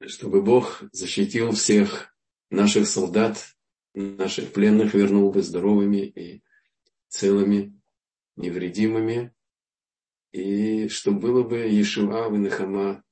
чтобы 0.00 0.42
Бог 0.42 0.82
защитил 0.92 1.52
всех 1.52 2.14
наших 2.50 2.86
солдат, 2.86 3.54
наших 3.94 4.52
пленных, 4.52 4.94
вернул 4.94 5.30
бы 5.30 5.42
здоровыми 5.42 6.06
и 6.06 6.42
целыми, 7.08 7.80
невредимыми, 8.36 9.34
и 10.32 10.88
чтобы 10.88 11.20
было 11.20 11.42
бы 11.44 11.58
Ешива 11.58 12.26
и 12.34 12.38
Нахама 12.38 13.04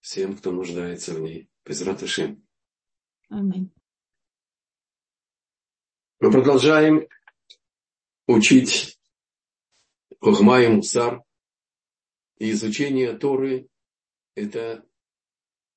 всем, 0.00 0.36
кто 0.36 0.52
нуждается 0.52 1.14
в 1.14 1.20
ней. 1.20 1.48
Безрат 1.64 2.02
Ашем. 2.02 2.42
Аминь. 3.28 3.72
Мы 6.18 6.30
продолжаем 6.30 7.08
учить 8.26 8.98
Хохма 10.20 10.62
и 10.62 10.68
Мусар. 10.68 11.22
И 12.38 12.50
изучение 12.52 13.16
Торы– 13.16 13.68
это 14.34 14.84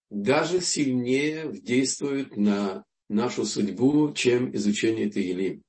даже 0.09 0.61
сильнее 0.61 1.51
действует 1.51 2.37
на 2.37 2.85
нашу 3.09 3.45
судьбу, 3.45 4.13
чем 4.13 4.55
изучение 4.55 5.09
Таилим. 5.09 5.63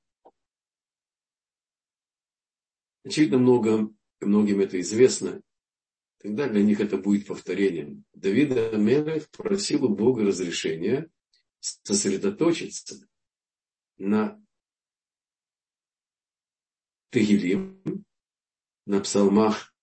Очевидно, 3.03 3.37
много, 3.37 3.89
многим 4.19 4.59
это 4.59 4.79
известно. 4.81 5.41
Тогда 6.19 6.49
для 6.49 6.63
них 6.63 6.79
это 6.81 6.97
будет 6.97 7.27
повторением. 7.27 8.03
Давид 8.13 8.51
Амелев 8.51 9.29
просил 9.29 9.85
у 9.85 9.95
Бога 9.95 10.23
разрешения 10.23 11.09
сосредоточиться 11.59 13.07
на 13.97 14.41
Тегилим, 17.11 18.05
на 18.85 18.99
псалмах, 18.99 19.73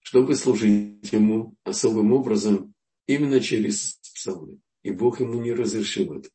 чтобы 0.00 0.36
служить 0.36 1.12
ему 1.12 1.54
особым 1.64 2.12
образом 2.12 2.73
именно 3.06 3.40
через 3.40 3.94
псалмы. 4.14 4.58
И 4.82 4.90
Бог 4.90 5.20
ему 5.20 5.40
не 5.40 5.52
разрешил 5.52 6.18
это. 6.18 6.28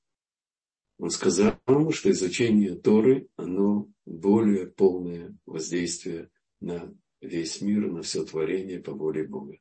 Он 0.98 1.10
сказал 1.10 1.60
ему, 1.68 1.92
что 1.92 2.12
изучение 2.12 2.76
Торы, 2.76 3.28
оно 3.38 3.88
более 4.06 4.68
полное 4.68 5.38
воздействие 5.46 6.30
на 6.60 6.94
весь 7.22 7.62
мир, 7.62 7.90
на 7.90 8.02
все 8.02 8.24
творение 8.26 8.80
по 8.80 8.92
воле 8.92 9.26
Бога. 9.26 9.58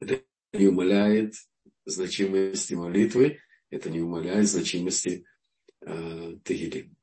Это 0.00 0.22
не 0.52 0.66
умаляет 0.66 1.34
значимости 1.86 2.74
молитвы, 2.74 3.40
это 3.70 3.88
не 3.90 4.00
умаляет 4.00 4.48
значимости 4.48 5.24
э, 5.80 6.36
Тегилим. 6.44 6.96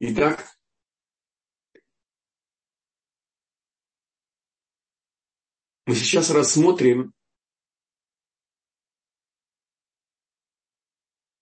Итак, 0.00 0.53
мы 5.86 5.94
сейчас 5.94 6.30
рассмотрим 6.30 7.12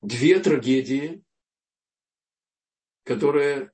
две 0.00 0.40
трагедии, 0.40 1.24
которые 3.04 3.72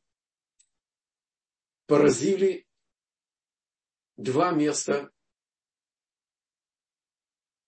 поразили 1.87 2.67
два 4.17 4.53
места. 4.53 5.11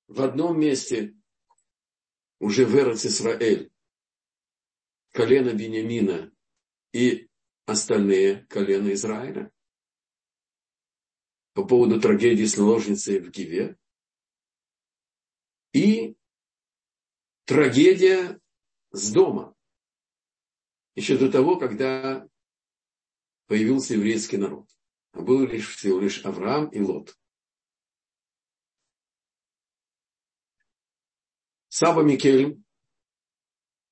В 0.09 0.21
одном 0.23 0.59
месте 0.61 1.15
уже 2.39 2.67
в 2.67 2.75
Исраэль, 3.07 3.73
колено 5.13 5.55
Бениамина 5.55 6.33
и 6.93 7.31
остальные 7.65 8.45
колена 8.47 8.93
Израиля 8.93 9.53
по 11.53 11.65
поводу 11.65 12.01
трагедии 12.01 12.45
с 12.45 12.57
наложницей 12.57 13.21
в 13.21 13.31
Гиве 13.31 13.77
и 15.73 16.17
трагедия 17.45 18.41
с 18.93 19.13
дома 19.13 19.57
еще 20.95 21.17
до 21.17 21.31
того, 21.31 21.59
когда 21.59 22.29
появился 23.47 23.95
еврейский 23.95 24.37
народ. 24.37 24.69
А 25.13 25.23
был 25.23 25.45
лишь 25.47 25.75
всего 25.75 25.99
лишь 25.99 26.25
Авраам 26.25 26.69
и 26.69 26.81
Лот. 26.81 27.19
Саба 31.69 32.03
Микель 32.03 32.63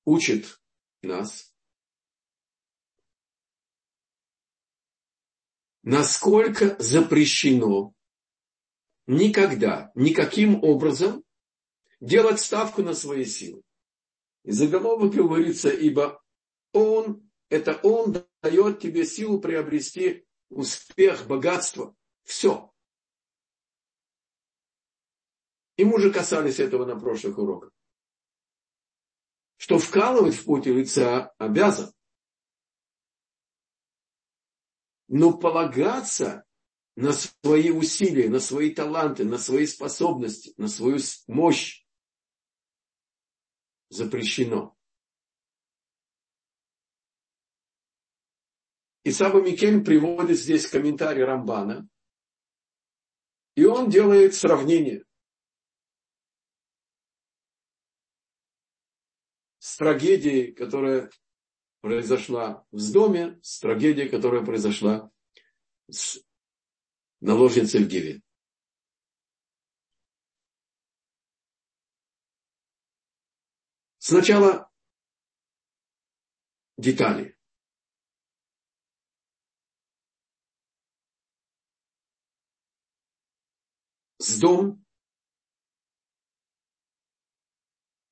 учит 0.05 0.61
нас, 1.01 1.48
насколько 5.89 6.75
запрещено 6.77 7.95
никогда, 9.07 9.91
никаким 9.95 10.63
образом 10.63 11.23
делать 11.99 12.39
ставку 12.39 12.83
на 12.83 12.93
свои 12.93 13.25
силы. 13.25 13.63
И 14.43 14.51
заголовок 14.51 15.15
говорится, 15.15 15.69
ибо 15.69 16.21
он, 16.73 17.27
это 17.49 17.79
он 17.81 18.23
дает 18.43 18.79
тебе 18.79 19.03
силу 19.03 19.41
приобрести 19.41 20.27
успех, 20.51 21.25
богатство. 21.25 21.95
Все. 22.21 22.71
И 25.75 25.85
мы 25.85 25.95
уже 25.95 26.13
касались 26.13 26.59
этого 26.59 26.85
на 26.85 26.99
прошлых 26.99 27.39
уроках. 27.39 27.71
Что 29.57 29.79
вкалывать 29.79 30.35
в 30.35 30.45
пути 30.45 30.71
лица 30.71 31.33
обязан. 31.39 31.91
Но 35.09 35.35
полагаться 35.35 36.45
на 36.95 37.13
свои 37.13 37.71
усилия, 37.71 38.29
на 38.29 38.39
свои 38.39 38.73
таланты, 38.73 39.25
на 39.25 39.37
свои 39.39 39.65
способности, 39.65 40.53
на 40.57 40.67
свою 40.67 40.99
мощь 41.27 41.85
запрещено. 43.89 44.77
И 49.03 49.11
Саба 49.11 49.41
Микель 49.41 49.83
приводит 49.83 50.37
здесь 50.37 50.67
комментарий 50.67 51.23
Рамбана, 51.23 51.89
и 53.55 53.65
он 53.65 53.89
делает 53.89 54.35
сравнение 54.35 55.05
с 59.57 59.75
трагедией, 59.77 60.51
которая 60.51 61.09
произошла 61.81 62.65
в 62.71 62.91
доме 62.91 63.39
с 63.41 63.59
трагедией, 63.59 64.09
которая 64.09 64.43
произошла 64.43 65.11
с 65.89 66.19
наложницей 67.21 67.83
в 67.83 67.87
Гиве. 67.87 68.21
Сначала 73.97 74.71
детали. 76.77 77.37
С 84.17 84.39
дом 84.39 84.85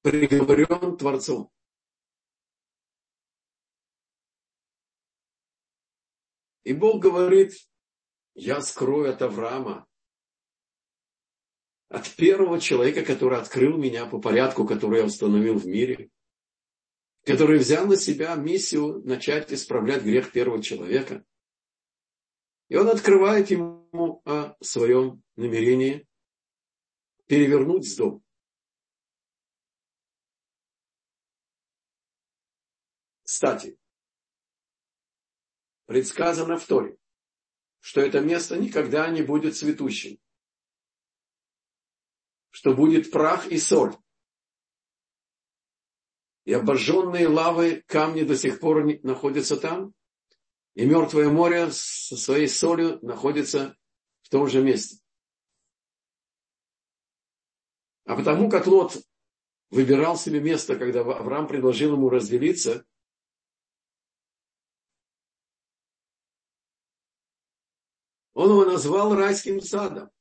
приговорен 0.01 0.97
Творцом. 0.97 1.56
И 6.67 6.73
Бог 6.73 7.01
говорит, 7.01 7.53
я 8.35 8.59
скрою 8.59 9.09
от 9.09 9.21
Авраама, 9.21 9.87
от 11.87 12.13
первого 12.17 12.59
человека, 12.59 13.05
который 13.05 13.39
открыл 13.39 13.77
меня 13.77 14.05
по 14.05 14.19
порядку, 14.19 14.67
который 14.67 14.99
я 14.99 15.05
установил 15.05 15.57
в 15.57 15.65
мире, 15.65 16.09
который 17.23 17.59
взял 17.59 17.87
на 17.87 17.95
себя 17.95 18.35
миссию 18.35 19.01
начать 19.05 19.53
исправлять 19.53 20.03
грех 20.03 20.33
первого 20.33 20.61
человека. 20.61 21.23
И 22.67 22.75
он 22.75 22.89
открывает 22.89 23.49
ему 23.49 24.21
о 24.25 24.57
своем 24.59 25.23
намерении 25.37 26.05
перевернуть 27.27 27.95
дом. 27.95 28.21
Кстати, 33.23 33.79
предсказано 35.87 36.57
в 36.57 36.65
Торе, 36.65 36.97
что 37.79 38.01
это 38.01 38.19
место 38.19 38.57
никогда 38.57 39.09
не 39.09 39.23
будет 39.23 39.57
цветущим, 39.57 40.19
что 42.51 42.75
будет 42.75 43.09
прах 43.09 43.47
и 43.47 43.57
соль. 43.57 43.95
И 46.45 46.53
обожженные 46.53 47.27
лавы 47.27 47.83
камни 47.87 48.23
до 48.23 48.37
сих 48.37 48.59
пор 48.59 48.85
находятся 49.03 49.57
там, 49.57 49.93
и 50.75 50.85
мертвое 50.85 51.29
море 51.29 51.71
со 51.71 52.15
своей 52.15 52.47
солью 52.47 52.99
находится 53.01 53.75
в 54.21 54.29
том 54.29 54.47
же 54.47 54.61
месте. 54.61 55.01
А 58.05 58.15
потому 58.15 58.49
как 58.49 58.67
Лот 58.67 58.97
выбирал 59.69 60.17
себе 60.17 60.39
место, 60.39 60.77
когда 60.77 61.01
Авраам 61.01 61.47
предложил 61.47 61.93
ему 61.93 62.09
разделиться– 62.09 62.85
Он 68.37 68.51
его 68.51 68.65
назвал 68.65 69.15
райским 69.15 69.59
садом. 69.61 70.11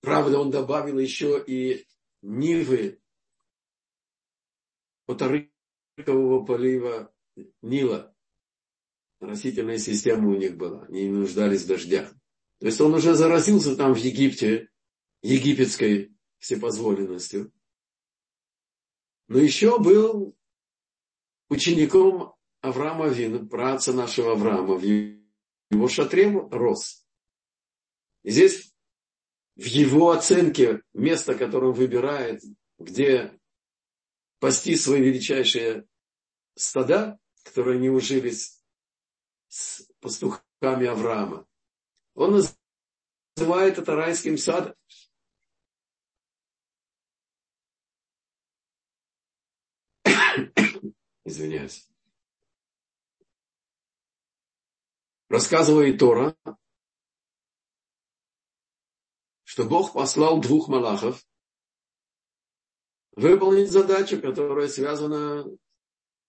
Правда, 0.00 0.38
он 0.38 0.52
добавил 0.52 0.96
еще 1.00 1.42
и 1.44 1.88
нивы 2.22 3.02
от 5.08 5.20
Арыкового 5.20 6.44
полива 6.44 7.12
Нила. 7.62 8.14
Растительная 9.18 9.78
система 9.78 10.28
у 10.28 10.36
них 10.36 10.56
была. 10.56 10.84
Они 10.84 11.08
не 11.08 11.10
нуждались 11.10 11.64
в 11.64 11.66
дождях. 11.66 12.14
То 12.60 12.66
есть 12.66 12.80
он 12.80 12.94
уже 12.94 13.16
заразился 13.16 13.74
там 13.74 13.94
в 13.94 13.98
Египте 13.98 14.70
египетской 15.22 16.16
всепозволенностью. 16.38 17.52
Но 19.26 19.40
еще 19.40 19.80
был 19.80 20.38
учеником 21.48 22.37
Авраама 22.60 23.08
Вина, 23.08 23.46
праца 23.46 23.92
нашего 23.92 24.32
Авраама, 24.32 24.74
в 24.74 24.82
его 24.82 25.88
шатре 25.88 26.30
рос. 26.30 27.06
И 28.22 28.30
здесь 28.30 28.74
в 29.54 29.64
его 29.64 30.10
оценке 30.10 30.82
место, 30.92 31.34
которое 31.34 31.68
он 31.68 31.74
выбирает, 31.74 32.42
где 32.78 33.38
пасти 34.38 34.76
свои 34.76 35.00
величайшие 35.02 35.86
стада, 36.54 37.18
которые 37.44 37.80
не 37.80 37.90
ужились 37.90 38.62
с 39.48 39.88
пастухами 40.00 40.86
Авраама, 40.86 41.46
он 42.14 42.42
называет 43.36 43.78
это 43.78 43.94
райским 43.94 44.36
садом. 44.36 44.74
Извиняюсь. 51.24 51.88
Рассказывает 55.28 55.98
Тора, 55.98 56.36
что 59.44 59.64
Бог 59.64 59.92
послал 59.92 60.40
двух 60.40 60.68
малахов 60.68 61.26
выполнить 63.12 63.70
задачу, 63.70 64.20
которая 64.20 64.68
связана 64.68 65.44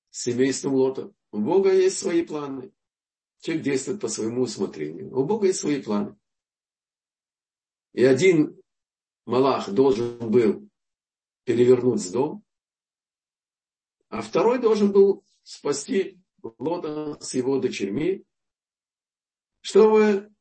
с 0.09 0.23
семейством 0.23 0.73
Лота. 0.73 1.13
У 1.31 1.39
Бога 1.39 1.71
есть 1.71 1.97
свои 1.97 2.25
планы. 2.25 2.73
Человек 3.39 3.63
действует 3.63 4.01
по 4.01 4.09
своему 4.09 4.41
усмотрению. 4.41 5.15
У 5.17 5.23
Бога 5.23 5.47
есть 5.47 5.59
свои 5.59 5.81
планы. 5.81 6.17
И 7.93 8.03
один 8.03 8.61
малах 9.25 9.69
должен 9.69 10.29
был 10.29 10.69
перевернуть 11.45 12.11
дом, 12.11 12.43
а 14.09 14.21
второй 14.21 14.59
должен 14.59 14.91
был 14.91 15.23
спасти 15.43 16.19
Лота 16.41 17.17
с 17.21 17.33
его 17.33 17.59
дочерьми, 17.59 18.25
чтобы 19.61 20.31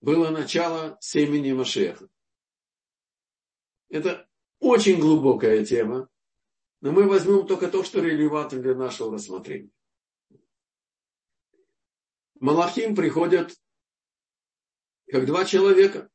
было 0.00 0.30
начало 0.30 0.96
семени 1.00 1.52
Машеха. 1.52 2.08
Это 3.88 4.28
очень 4.58 5.00
глубокая 5.00 5.64
тема, 5.64 6.08
но 6.80 6.92
мы 6.92 7.08
возьмем 7.08 7.46
только 7.46 7.68
то, 7.68 7.84
что 7.84 8.00
релевантно 8.00 8.60
для 8.60 8.74
нашего 8.74 9.14
рассмотрения. 9.14 9.70
Малахим 12.40 12.94
приходят 12.94 13.56
как 15.10 15.26
два 15.26 15.44
человека. 15.44 16.10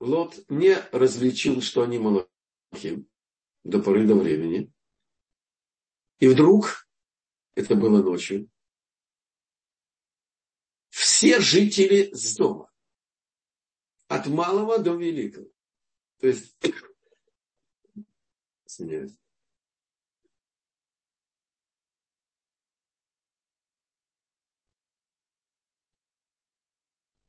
Лот 0.00 0.38
не 0.48 0.76
различил, 0.92 1.60
что 1.60 1.82
они 1.82 1.98
Малахим 1.98 3.08
до 3.64 3.82
поры 3.82 4.06
до 4.06 4.14
времени. 4.14 4.72
И 6.20 6.28
вдруг, 6.28 6.88
это 7.54 7.74
было 7.74 8.02
ночью, 8.02 8.48
все 11.18 11.40
жители 11.40 12.14
с 12.14 12.36
дома, 12.36 12.70
от 14.06 14.28
малого 14.28 14.78
до 14.78 14.94
великого, 14.94 15.48
то 16.20 16.28
есть, 16.28 16.56
извиняюсь, 18.64 19.18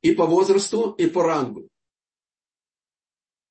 и 0.02 0.14
по 0.14 0.24
возрасту, 0.24 0.92
и 0.92 1.08
по 1.08 1.24
рангу. 1.24 1.68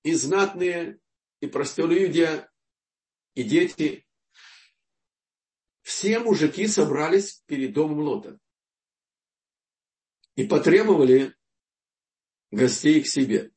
И 0.04 0.14
знатные, 0.14 1.02
и 1.42 1.48
простолюдия, 1.48 2.50
и 3.36 3.44
дети. 3.44 4.08
Все 5.82 6.20
мужики 6.20 6.66
собрались 6.66 7.44
перед 7.46 7.74
домом 7.74 8.00
Лота 8.00 8.40
и 10.40 10.48
потребовали 10.48 11.36
гостей 12.50 13.04
к 13.04 13.08
себе, 13.08 13.52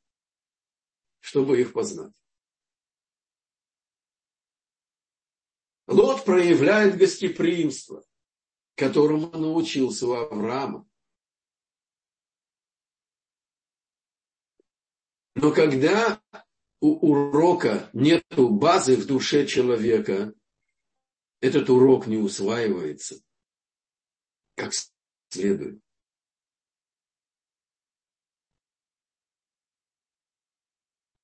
чтобы 1.21 1.61
их 1.61 1.73
познать. 1.73 2.13
Лот 5.87 6.25
проявляет 6.25 6.99
гостеприимство, 6.99 8.05
которому 8.75 9.31
научился 9.31 10.09
у 10.09 10.13
Авраама. 10.15 10.91
Но 15.37 15.53
когда 15.53 16.21
у 16.81 17.13
урока 17.13 17.91
нет 17.93 18.25
базы 18.37 18.97
в 18.97 19.07
душе 19.07 19.47
человека, 19.47 20.35
этот 21.39 21.71
урок 21.71 22.09
не 22.09 22.17
усваивается 22.17 23.23
как 24.57 24.73
следует. 25.31 25.81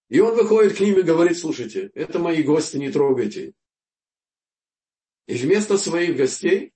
И 0.08 0.20
он 0.20 0.34
выходит 0.34 0.76
к 0.76 0.80
ним 0.80 0.98
и 0.98 1.02
говорит, 1.02 1.38
слушайте, 1.38 1.90
это 1.94 2.18
мои 2.18 2.42
гости, 2.42 2.76
не 2.76 2.90
трогайте. 2.90 3.52
И 5.26 5.34
вместо 5.34 5.76
своих 5.76 6.16
гостей 6.16 6.72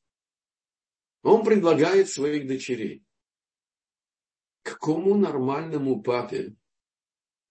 он 1.22 1.44
предлагает 1.44 2.10
своих 2.10 2.46
дочерей. 2.46 3.04
Какому 4.62 5.16
нормальному 5.16 6.02
папе 6.02 6.54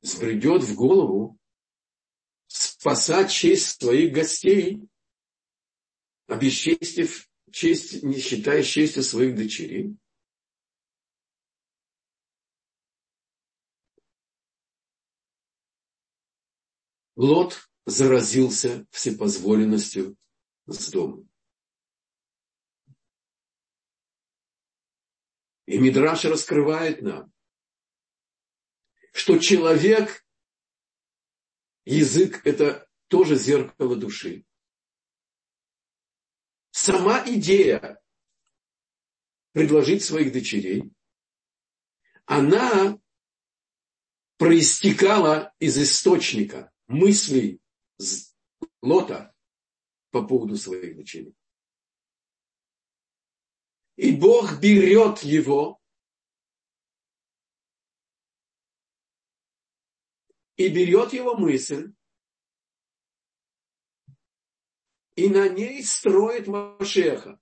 взбредет 0.01 0.63
в 0.63 0.75
голову 0.75 1.39
спасать 2.47 3.31
честь 3.31 3.81
своих 3.81 4.13
гостей, 4.13 4.87
обесчестив 6.27 7.27
честь, 7.51 8.03
не 8.03 8.19
считая 8.19 8.61
честью 8.61 9.03
своих 9.03 9.35
дочерей? 9.35 9.95
Лот 17.15 17.69
заразился 17.85 18.85
всепозволенностью 18.91 20.17
с 20.67 20.89
домом. 20.91 21.29
И 25.65 25.77
Мидраш 25.77 26.25
раскрывает 26.25 27.01
нам, 27.01 27.31
что 29.13 29.37
человек, 29.37 30.25
язык– 31.85 32.41
это 32.45 32.87
тоже 33.07 33.35
зеркало 33.35 33.95
души. 33.95 34.45
Сама 36.71 37.23
идея 37.27 38.01
предложить 39.51 40.03
своих 40.03 40.31
дочерей, 40.31 40.91
она 42.25 42.99
проистекала 44.37 45.53
из 45.59 45.77
источника 45.77 46.70
мыслей 46.91 47.61
Лота 48.81 49.33
по 50.11 50.25
поводу 50.27 50.55
своих 50.57 50.95
дочерей. 50.95 51.35
И 53.95 54.15
Бог 54.15 54.59
берет 54.59 55.19
его 55.19 55.81
и 60.57 60.69
берет 60.69 61.13
его 61.13 61.35
мысль, 61.35 61.93
и 65.15 65.29
на 65.29 65.49
ней 65.49 65.83
строит 65.83 66.47
Машеха. 66.47 67.39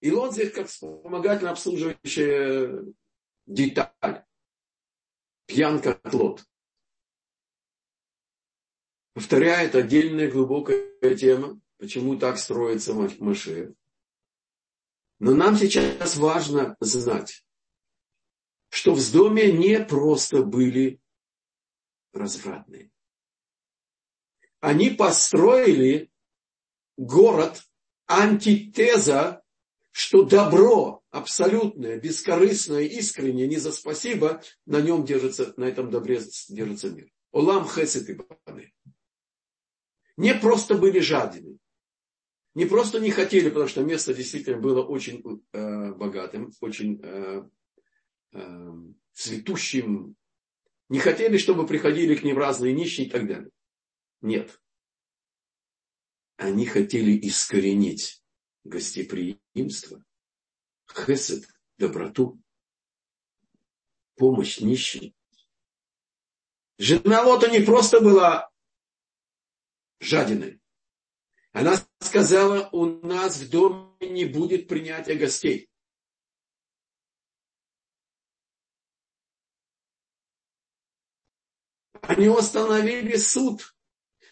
И 0.00 0.10
Лот 0.10 0.32
здесь 0.32 0.52
как 0.52 0.66
вспомогательно 0.66 1.52
обслуживающая 1.52 2.92
деталь. 3.46 4.26
Пьянка 5.46 5.94
от 6.02 6.14
Лот. 6.14 6.44
Повторяет 9.14 9.74
отдельная 9.74 10.30
глубокая 10.30 11.14
тема, 11.16 11.60
почему 11.76 12.16
так 12.18 12.38
строится 12.38 12.94
Машех. 12.94 13.72
Но 15.18 15.34
нам 15.34 15.56
сейчас 15.56 16.16
важно 16.16 16.76
знать, 16.80 17.44
что 18.70 18.94
в 18.94 19.12
доме 19.12 19.52
не 19.52 19.84
просто 19.84 20.42
были 20.42 21.00
развратные. 22.12 22.90
Они 24.60 24.90
построили 24.90 26.10
город 26.96 27.62
антитеза, 28.06 29.42
что 29.90 30.24
добро 30.24 31.01
абсолютное, 31.12 32.00
бескорыстное, 32.00 32.84
искреннее, 32.84 33.46
не 33.46 33.58
за 33.58 33.70
спасибо, 33.70 34.42
на 34.66 34.80
нем 34.80 35.04
держится, 35.04 35.52
на 35.56 35.64
этом 35.64 35.90
добре 35.90 36.20
держится 36.48 36.90
мир. 36.90 37.12
Олам 37.30 37.68
хесет 37.68 38.08
и 38.08 38.14
баны. 38.14 38.72
Не 40.16 40.34
просто 40.34 40.74
были 40.74 41.00
жадины, 41.00 41.58
не 42.54 42.64
просто 42.64 42.98
не 42.98 43.10
хотели, 43.10 43.50
потому 43.50 43.68
что 43.68 43.82
место 43.82 44.14
действительно 44.14 44.58
было 44.58 44.82
очень 44.82 45.22
э, 45.52 45.92
богатым, 45.92 46.50
очень 46.60 47.00
э, 47.02 47.48
э, 48.32 48.72
цветущим. 49.12 50.16
Не 50.88 50.98
хотели, 50.98 51.36
чтобы 51.36 51.66
приходили 51.66 52.14
к 52.14 52.22
ним 52.22 52.38
разные 52.38 52.74
нищие 52.74 53.06
и 53.06 53.10
так 53.10 53.26
далее. 53.26 53.50
Нет. 54.22 54.60
Они 56.36 56.66
хотели 56.66 57.18
искоренить 57.26 58.22
гостеприимство, 58.64 60.04
хесед, 60.94 61.44
доброту, 61.78 62.40
помощь 64.16 64.60
нищим. 64.60 65.14
Жена 66.78 67.22
Лота 67.22 67.48
не 67.48 67.60
просто 67.60 68.00
была 68.00 68.50
жадиной. 70.00 70.60
Она 71.52 71.76
сказала, 72.00 72.68
у 72.72 72.86
нас 72.86 73.38
в 73.38 73.50
доме 73.50 73.92
не 74.00 74.24
будет 74.24 74.68
принятия 74.68 75.14
гостей. 75.14 75.68
Они 82.00 82.28
установили 82.28 83.16
суд 83.16 83.76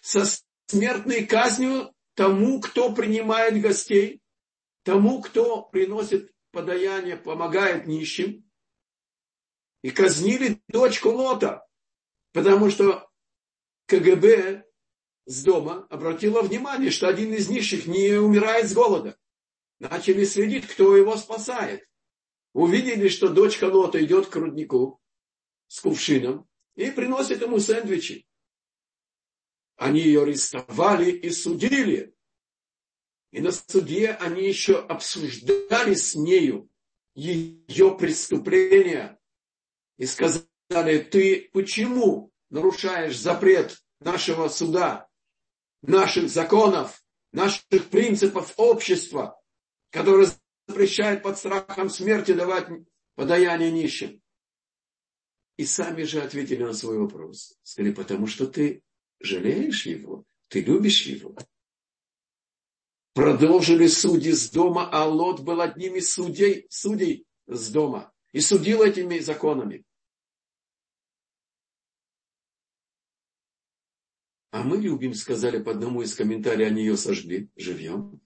со 0.01 0.25
смертной 0.67 1.27
казнью 1.27 1.95
тому, 2.15 2.61
кто 2.61 2.93
принимает 2.93 3.61
гостей, 3.61 4.21
тому, 4.83 5.21
кто 5.23 5.63
приносит 5.63 6.35
подаяние, 6.51 7.17
помогает 7.17 7.87
нищим. 7.87 8.49
И 9.83 9.91
казнили 9.91 10.61
дочку 10.69 11.11
Лота, 11.11 11.67
потому 12.33 12.71
что 12.71 13.11
КГБ 13.87 14.65
с 15.25 15.43
дома 15.43 15.87
обратила 15.91 16.43
внимание, 16.43 16.91
что 16.91 17.09
один 17.09 17.33
из 17.33 17.49
нищих 17.49 17.87
не 17.87 18.13
умирает 18.15 18.69
с 18.69 18.75
голода. 18.75 19.19
Начали 19.79 20.25
следить, 20.25 20.67
кто 20.67 20.97
его 20.97 21.17
спасает. 21.17 21.89
Увидели, 22.53 23.09
что 23.09 23.29
дочка 23.29 23.65
Лота 23.65 24.05
идет 24.05 24.27
к 24.27 24.37
руднику 24.37 25.01
с 25.69 25.81
кувшином 25.81 26.49
и 26.75 26.91
приносит 26.91 27.41
ему 27.43 27.59
сэндвичи. 27.59 28.27
Они 29.77 30.01
ее 30.01 30.25
арестовали 30.25 31.11
и 31.11 31.31
судили. 31.31 32.15
И 33.31 33.41
на 33.41 33.53
суде 33.53 34.11
они 34.11 34.47
еще 34.47 34.79
обсуждали 34.79 35.95
с 35.95 36.15
нею 36.15 36.69
ее 37.15 37.97
преступления 37.97 39.21
и 39.99 40.07
сказали, 40.07 40.99
ты 40.99 41.51
почему 41.53 42.33
нарушаешь 42.49 43.19
запрет 43.19 43.79
нашего 44.01 44.49
суда, 44.49 45.09
наших 45.83 46.29
законов, 46.29 47.05
наших 47.33 47.89
принципов 47.89 48.55
общества, 48.57 49.41
которые 49.91 50.29
запрещают 50.67 51.23
под 51.23 51.39
страхом 51.39 51.89
смерти 51.89 52.33
давать 52.33 52.69
подаяние 53.15 53.71
нищим. 53.71 54.21
И 55.57 55.65
сами 55.65 56.03
же 56.03 56.23
ответили 56.23 56.63
на 56.63 56.73
свой 56.73 56.99
вопрос. 56.99 57.59
Сказали, 57.63 57.93
потому 57.93 58.27
что 58.27 58.47
ты 58.47 58.83
жалеешь 59.21 59.87
его, 59.87 60.25
ты 60.49 60.63
любишь 60.63 61.03
его. 61.03 61.37
Продолжили 63.13 63.89
судьи 63.89 64.33
с 64.33 64.51
дома, 64.51 64.89
а 64.91 65.07
Лот 65.07 65.41
был 65.41 65.61
одним 65.61 65.97
из 65.97 66.13
судей, 66.13 66.67
судей 66.71 67.27
с 67.47 67.71
дома 67.71 68.13
и 68.33 68.41
судил 68.41 68.83
этими 68.83 69.19
законами. 69.19 69.85
А 74.53 74.63
мы 74.63 74.79
любим, 74.79 75.15
сказали 75.15 75.63
по 75.63 75.73
одному 75.73 76.03
из 76.03 76.15
комментариев, 76.15 76.71
они 76.71 76.83
ее 76.83 76.97
сожгли 76.97 77.51
живьем. 77.57 78.21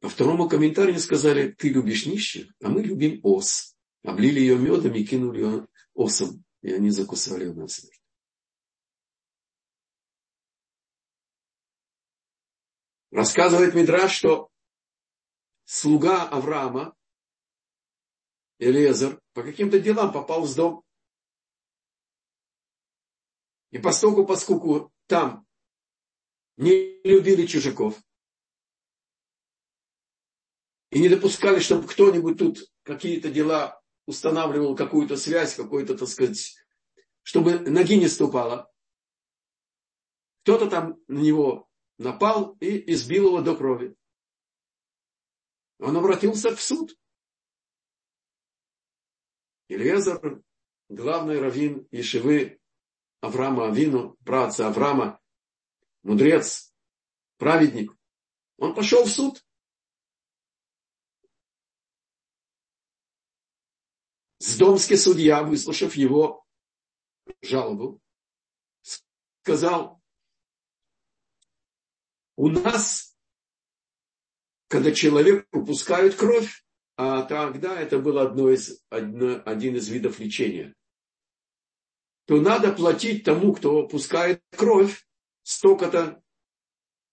По 0.00 0.08
второму 0.10 0.48
комментарию 0.48 0.98
сказали, 0.98 1.50
ты 1.52 1.70
любишь 1.70 2.04
нищих, 2.04 2.54
а 2.62 2.68
мы 2.68 2.82
любим 2.82 3.20
ос. 3.22 3.74
Облили 4.02 4.40
ее 4.40 4.58
медом 4.58 4.94
и 4.94 5.04
кинули 5.04 5.40
ее 5.40 5.68
осом. 5.94 6.44
И 6.60 6.70
они 6.70 6.90
закусали 6.90 7.44
ее 7.44 7.54
насмерть. 7.54 8.03
Рассказывает 13.14 13.74
Мидраш, 13.74 14.10
что 14.10 14.50
слуга 15.66 16.28
Авраама, 16.28 16.96
Элезер, 18.58 19.20
по 19.34 19.44
каким-то 19.44 19.78
делам 19.78 20.12
попал 20.12 20.44
в 20.44 20.52
дом. 20.56 20.82
И 23.70 23.78
поскольку, 23.78 24.26
поскольку 24.26 24.92
там 25.06 25.46
не 26.56 27.00
любили 27.04 27.46
чужаков, 27.46 27.96
и 30.90 30.98
не 30.98 31.08
допускали, 31.08 31.60
чтобы 31.60 31.86
кто-нибудь 31.86 32.36
тут 32.36 32.68
какие-то 32.82 33.30
дела 33.30 33.80
устанавливал, 34.06 34.74
какую-то 34.74 35.16
связь, 35.16 35.54
какой-то, 35.54 35.96
так 35.96 36.08
сказать, 36.08 36.56
чтобы 37.22 37.60
ноги 37.60 37.96
не 37.96 38.08
ступала. 38.08 38.68
Кто-то 40.42 40.68
там 40.68 41.00
на 41.06 41.20
него 41.20 41.70
напал 41.98 42.56
и 42.60 42.92
избил 42.92 43.28
его 43.28 43.40
до 43.40 43.56
крови. 43.56 43.96
Он 45.78 45.96
обратился 45.96 46.54
в 46.54 46.60
суд. 46.60 46.96
Илиезер, 49.68 50.42
главный 50.88 51.40
раввин 51.40 51.88
Ешивы 51.90 52.60
Авраама 53.20 53.68
Авину, 53.68 54.16
праотца 54.24 54.68
Авраама, 54.68 55.20
мудрец, 56.02 56.74
праведник, 57.38 57.90
он 58.58 58.74
пошел 58.74 59.04
в 59.04 59.08
суд. 59.08 59.44
Сдомский 64.38 64.98
судья, 64.98 65.42
выслушав 65.42 65.96
его 65.96 66.44
жалобу, 67.40 68.00
сказал, 69.42 70.03
у 72.36 72.48
нас, 72.48 73.16
когда 74.68 74.92
человек 74.92 75.46
упускают 75.52 76.14
кровь, 76.14 76.64
а 76.96 77.22
тогда 77.22 77.80
это 77.80 77.98
был 77.98 78.18
одно 78.18 78.50
из, 78.50 78.82
одно, 78.88 79.42
один 79.44 79.76
из 79.76 79.88
видов 79.88 80.18
лечения, 80.20 80.74
то 82.26 82.40
надо 82.40 82.72
платить 82.72 83.24
тому, 83.24 83.52
кто 83.52 83.86
пускает 83.86 84.42
кровь, 84.56 85.06
столько-то 85.42 86.22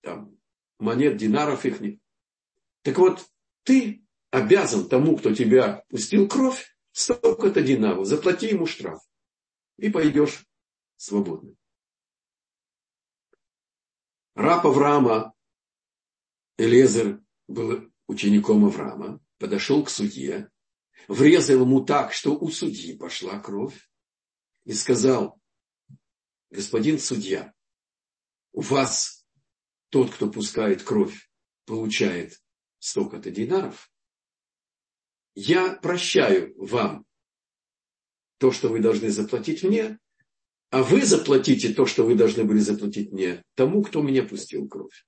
там, 0.02 0.38
монет, 0.80 1.18
динаров 1.18 1.66
их. 1.66 1.80
Так 2.84 2.98
вот, 2.98 3.26
ты 3.64 4.06
обязан 4.32 4.88
тому, 4.88 5.18
кто 5.18 5.34
тебя 5.34 5.84
пустил 5.90 6.28
кровь, 6.28 6.76
столько-то 6.92 7.62
динаров, 7.62 8.06
заплати 8.06 8.48
ему 8.48 8.66
штраф. 8.66 9.02
И 9.78 9.90
пойдешь 9.90 10.46
свободным. 10.96 11.58
Раб 14.42 14.66
Авраама, 14.66 15.36
Элезер 16.58 17.24
был 17.48 17.94
учеником 18.08 18.66
Авраама, 18.66 19.24
подошел 19.38 19.84
к 19.84 19.90
судье, 19.92 20.50
врезал 21.08 21.62
ему 21.62 21.86
так, 21.86 22.12
что 22.12 22.36
у 22.36 22.50
судьи 22.50 22.98
пошла 22.98 23.38
кровь, 23.40 23.88
и 24.64 24.74
сказал, 24.74 25.40
господин 26.50 26.98
судья, 26.98 27.54
у 28.52 28.62
вас 28.62 29.28
тот, 29.90 30.12
кто 30.12 30.28
пускает 30.28 30.82
кровь, 30.82 31.30
получает 31.68 32.42
столько-то 32.80 33.30
динаров. 33.30 33.92
Я 35.36 35.76
прощаю 35.76 36.56
вам 36.58 37.06
то, 38.40 38.52
что 38.52 38.70
вы 38.70 38.80
должны 38.80 39.12
заплатить 39.12 39.62
мне, 39.62 40.00
а 40.72 40.84
вы 40.84 41.06
заплатите 41.06 41.74
то, 41.74 41.86
что 41.86 42.06
вы 42.06 42.16
должны 42.16 42.46
были 42.46 42.60
заплатить 42.60 43.12
мне, 43.12 43.44
тому, 43.56 43.84
кто 43.84 44.02
меня 44.02 44.24
пустил 44.24 44.70
кровь. 44.70 45.06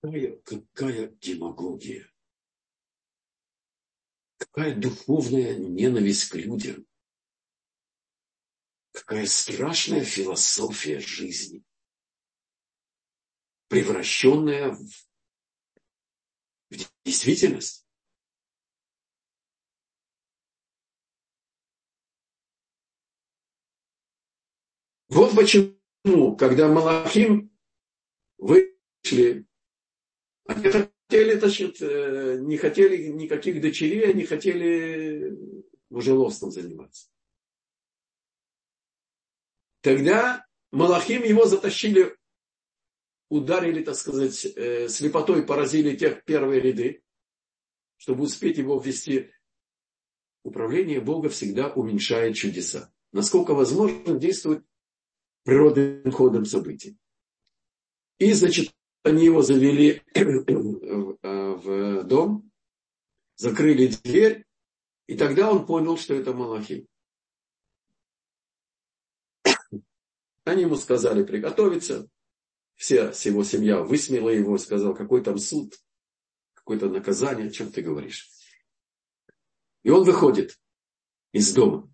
Какая, 0.00 0.36
какая 0.44 1.08
демагогия. 1.08 2.08
Какая 4.38 4.76
духовная 4.76 5.56
ненависть 5.56 6.28
к 6.28 6.36
людям. 6.36 6.86
Какая 8.92 9.26
страшная 9.26 10.04
философия 10.04 11.00
жизни, 11.00 11.64
превращенная 13.68 14.70
в, 14.70 14.88
в 16.70 16.76
действительность. 17.04 17.85
Вот 25.08 25.36
почему 25.36 25.76
когда 26.38 26.68
Малахим 26.68 27.50
вышли, 28.38 29.46
они 30.46 30.70
хотели, 30.70 31.38
значит, 31.38 31.80
э, 31.80 32.38
не 32.40 32.56
хотели 32.56 33.08
никаких 33.08 33.60
дочерей, 33.60 34.10
они 34.10 34.24
хотели 34.24 35.36
мужеловством 35.90 36.50
заниматься. 36.50 37.08
Тогда 39.80 40.46
Малахим 40.72 41.22
его 41.22 41.46
затащили, 41.46 42.16
ударили, 43.28 43.82
так 43.82 43.96
сказать, 43.96 44.44
э, 44.44 44.88
слепотой, 44.88 45.44
поразили 45.44 45.96
тех 45.96 46.24
первые 46.24 46.60
ряды, 46.60 47.02
чтобы 47.96 48.24
успеть 48.24 48.58
его 48.58 48.78
ввести. 48.78 49.30
Управление 50.42 51.00
Бога 51.00 51.28
всегда 51.28 51.72
уменьшает 51.72 52.36
чудеса. 52.36 52.92
Насколько 53.12 53.54
возможно, 53.54 54.16
действует 54.18 54.64
природным 55.46 56.10
ходом 56.10 56.44
событий. 56.44 56.98
И, 58.18 58.32
значит, 58.32 58.74
они 59.04 59.24
его 59.24 59.42
завели 59.42 60.02
в 61.22 62.02
дом, 62.02 62.50
закрыли 63.36 63.86
дверь, 63.86 64.44
и 65.06 65.16
тогда 65.16 65.52
он 65.52 65.64
понял, 65.64 65.96
что 65.96 66.14
это 66.14 66.34
Малахим. 66.34 66.88
Они 70.42 70.62
ему 70.62 70.74
сказали 70.74 71.22
приготовиться. 71.22 72.08
Вся 72.74 73.12
его 73.24 73.44
семья 73.44 73.82
высмеяла 73.82 74.30
его, 74.30 74.58
сказал, 74.58 74.94
какой 74.96 75.22
там 75.22 75.38
суд, 75.38 75.78
какое-то 76.54 76.88
наказание, 76.88 77.46
о 77.46 77.50
чем 77.50 77.70
ты 77.70 77.82
говоришь. 77.82 78.28
И 79.84 79.90
он 79.90 80.02
выходит 80.02 80.58
из 81.30 81.54
дома. 81.54 81.88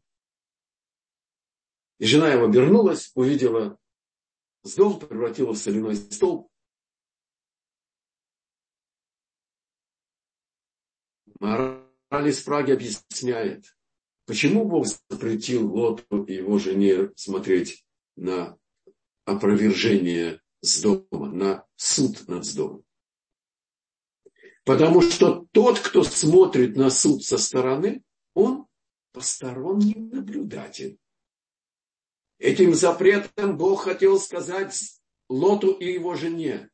И 2.02 2.04
жена 2.04 2.32
его 2.32 2.46
обернулась, 2.46 3.12
увидела 3.14 3.78
с 4.64 4.74
дом, 4.74 4.98
превратила 4.98 5.52
в 5.52 5.56
соляной 5.56 5.94
столб. 5.94 6.50
Мораль 11.38 12.28
из 12.28 12.40
Праги 12.40 12.72
объясняет, 12.72 13.76
почему 14.26 14.64
Бог 14.64 14.88
запретил 15.08 15.72
Лоту 15.72 16.24
и 16.24 16.34
его 16.34 16.58
жене 16.58 17.12
смотреть 17.14 17.84
на 18.16 18.58
опровержение 19.24 20.42
с 20.60 20.82
на 20.82 21.64
суд 21.76 22.26
над 22.26 22.52
домом. 22.56 22.84
Потому 24.64 25.02
что 25.02 25.46
тот, 25.52 25.78
кто 25.78 26.02
смотрит 26.02 26.74
на 26.76 26.90
суд 26.90 27.22
со 27.22 27.38
стороны, 27.38 28.02
он 28.34 28.66
посторонний 29.12 29.94
наблюдатель. 29.94 30.98
Этим 32.42 32.74
запретом 32.74 33.56
Бог 33.56 33.84
хотел 33.84 34.18
сказать 34.18 35.00
Лоту 35.28 35.70
и 35.74 35.92
его 35.92 36.16
жене. 36.16 36.70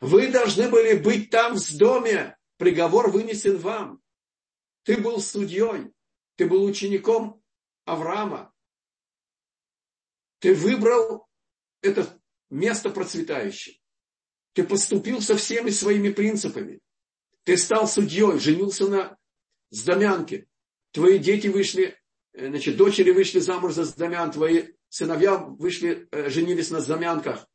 Вы 0.00 0.28
должны 0.28 0.68
были 0.68 0.96
быть 0.96 1.30
там 1.30 1.56
в 1.56 1.76
доме, 1.76 2.38
приговор 2.58 3.10
вынесен 3.10 3.58
вам. 3.58 4.00
Ты 4.84 4.98
был 4.98 5.20
судьей, 5.20 5.92
ты 6.36 6.46
был 6.46 6.62
учеником 6.62 7.42
Авраама, 7.86 8.54
ты 10.38 10.54
выбрал 10.54 11.26
это 11.82 12.16
место 12.48 12.90
процветающее. 12.90 13.80
Ты 14.52 14.62
поступил 14.62 15.20
со 15.20 15.36
всеми 15.36 15.70
своими 15.70 16.10
принципами. 16.10 16.78
Ты 17.42 17.56
стал 17.56 17.88
судьей, 17.88 18.38
женился 18.38 18.86
на 18.86 19.18
Сдамянке. 19.70 20.46
Твои 20.92 21.18
дети 21.18 21.48
вышли, 21.48 22.00
э, 22.32 22.46
значит, 22.46 22.76
дочери 22.76 23.10
вышли 23.10 23.40
замуж 23.40 23.72
за 23.72 23.84
Сдамян, 23.84 24.30
твои 24.30 24.68
сыновья 24.90 25.38
вышли, 25.38 26.08
э, 26.10 26.28
женились 26.28 26.70
на 26.70 26.80
Сдамянках. 26.80 27.48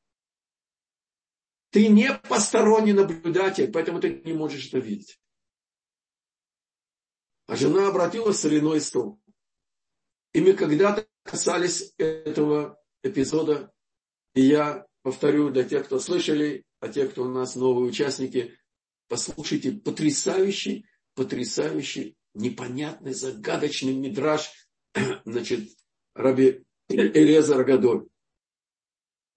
Ты 1.69 1.89
не 1.89 2.13
посторонний 2.13 2.93
наблюдатель, 2.93 3.71
поэтому 3.71 3.99
ты 3.99 4.21
не 4.23 4.33
можешь 4.33 4.69
это 4.69 4.79
видеть. 4.79 5.19
А 7.47 7.55
жена 7.55 7.89
обратилась 7.89 8.37
в 8.37 8.39
соляной 8.39 8.81
стол. 8.81 9.21
И 10.33 10.41
мы 10.41 10.53
когда-то 10.53 11.05
касались 11.23 11.93
этого 11.97 12.81
эпизода. 13.03 13.71
И 14.33 14.41
я 14.41 14.87
повторю 15.03 15.49
для 15.49 15.63
тех, 15.63 15.85
кто 15.85 15.99
слышали, 15.99 16.63
а 16.79 16.87
тех, 16.87 17.11
кто 17.11 17.23
у 17.23 17.29
нас 17.29 17.55
новые 17.55 17.89
участники, 17.89 18.57
послушайте 19.07 19.73
потрясающий, 19.73 20.87
потрясающий, 21.13 22.17
непонятный, 22.33 23.13
загадочный 23.13 23.93
мидраж, 23.93 24.49
значит, 25.25 25.69
Раби 26.15 26.64
Элезар 26.87 27.63
Гадоль. 27.63 28.07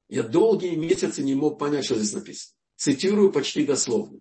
Я 0.08 0.22
долгие 0.22 0.74
месяцы 0.74 1.22
не 1.22 1.34
мог 1.34 1.58
понять, 1.58 1.84
что 1.84 1.96
здесь 1.96 2.14
написано. 2.14 2.54
Цитирую 2.76 3.32
почти 3.32 3.66
дословно. 3.66 4.20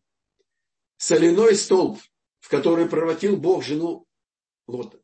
Соляной 0.97 1.55
столб, 1.55 1.99
в 2.39 2.49
который 2.49 2.89
превратил 2.89 3.37
Бог 3.37 3.63
жену 3.63 4.05
Лота. 4.67 4.99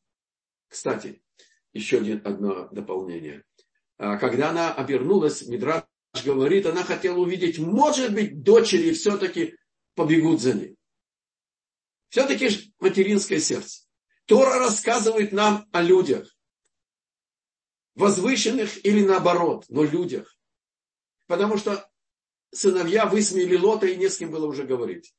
Кстати, 0.68 1.22
еще 1.72 2.00
одно 2.24 2.68
дополнение. 2.70 3.44
А 3.98 4.18
когда 4.18 4.50
она 4.50 4.74
обернулась, 4.74 5.46
Мидраш 5.48 5.86
говорит, 6.26 6.66
она 6.66 6.84
хотела 6.84 7.18
увидеть, 7.20 7.60
может 7.60 8.14
быть, 8.14 8.42
дочери 8.42 8.92
все-таки 8.94 9.56
побегут 9.96 10.42
за 10.42 10.54
ней. 10.54 10.76
Все-таки 12.10 12.74
материнское 12.80 13.40
сердце. 13.40 13.86
Тора 14.26 14.60
рассказывает 14.60 15.32
нам 15.32 15.68
о 15.72 15.82
людях. 15.82 16.36
Возвышенных 17.96 18.84
или 18.86 19.06
наоборот, 19.06 19.66
но 19.70 19.84
людях. 19.84 20.38
Потому 21.28 21.58
что 21.58 21.90
сыновья 22.52 23.06
высмеяли 23.06 23.56
Лота, 23.56 23.88
и 23.88 23.96
не 23.96 24.10
с 24.10 24.18
кем 24.18 24.32
было 24.32 24.46
уже 24.48 24.64
говорить. 24.64 25.16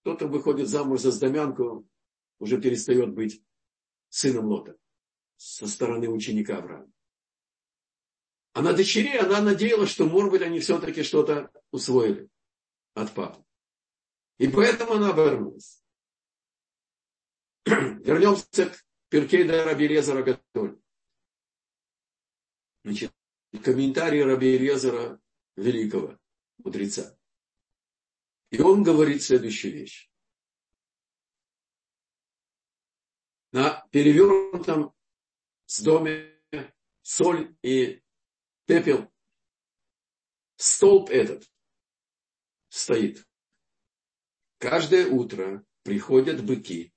Кто-то 0.00 0.26
выходит 0.26 0.68
замуж 0.68 1.00
за 1.00 1.10
Сдамянку, 1.10 1.88
уже 2.38 2.60
перестает 2.60 3.14
быть 3.14 3.42
сыном 4.10 4.46
Лота 4.46 4.76
со 5.36 5.66
стороны 5.66 6.08
ученика 6.08 6.58
Авраама. 6.58 6.92
А 8.52 8.62
на 8.62 8.72
дочерей 8.72 9.18
она 9.18 9.40
надеялась, 9.40 9.90
что, 9.90 10.06
может 10.06 10.30
быть, 10.30 10.42
они 10.42 10.60
все-таки 10.60 11.02
что-то 11.02 11.50
усвоили 11.72 12.28
от 12.94 13.12
папы. 13.12 13.44
И 14.38 14.48
поэтому 14.48 14.94
она 14.94 15.10
обернулась. 15.10 15.82
Вернемся 17.66 18.66
к 18.66 18.84
Перкейда 19.14 19.62
Раби 19.62 19.86
Резера 19.86 20.24
Гадоль. 20.24 20.82
Значит, 22.82 23.14
комментарий 23.62 24.24
Раби 24.24 24.58
Резера 24.58 25.22
Великого, 25.54 26.18
мудреца. 26.58 27.16
И 28.50 28.60
он 28.60 28.82
говорит 28.82 29.22
следующую 29.22 29.74
вещь. 29.74 30.10
На 33.52 33.86
перевернутом 33.92 34.92
с 35.66 35.80
доме 35.80 36.42
соль 37.02 37.56
и 37.62 38.02
пепел. 38.66 39.14
Столб 40.56 41.10
этот 41.10 41.48
стоит. 42.68 43.24
Каждое 44.58 45.06
утро 45.06 45.64
приходят 45.84 46.44
быки, 46.44 46.92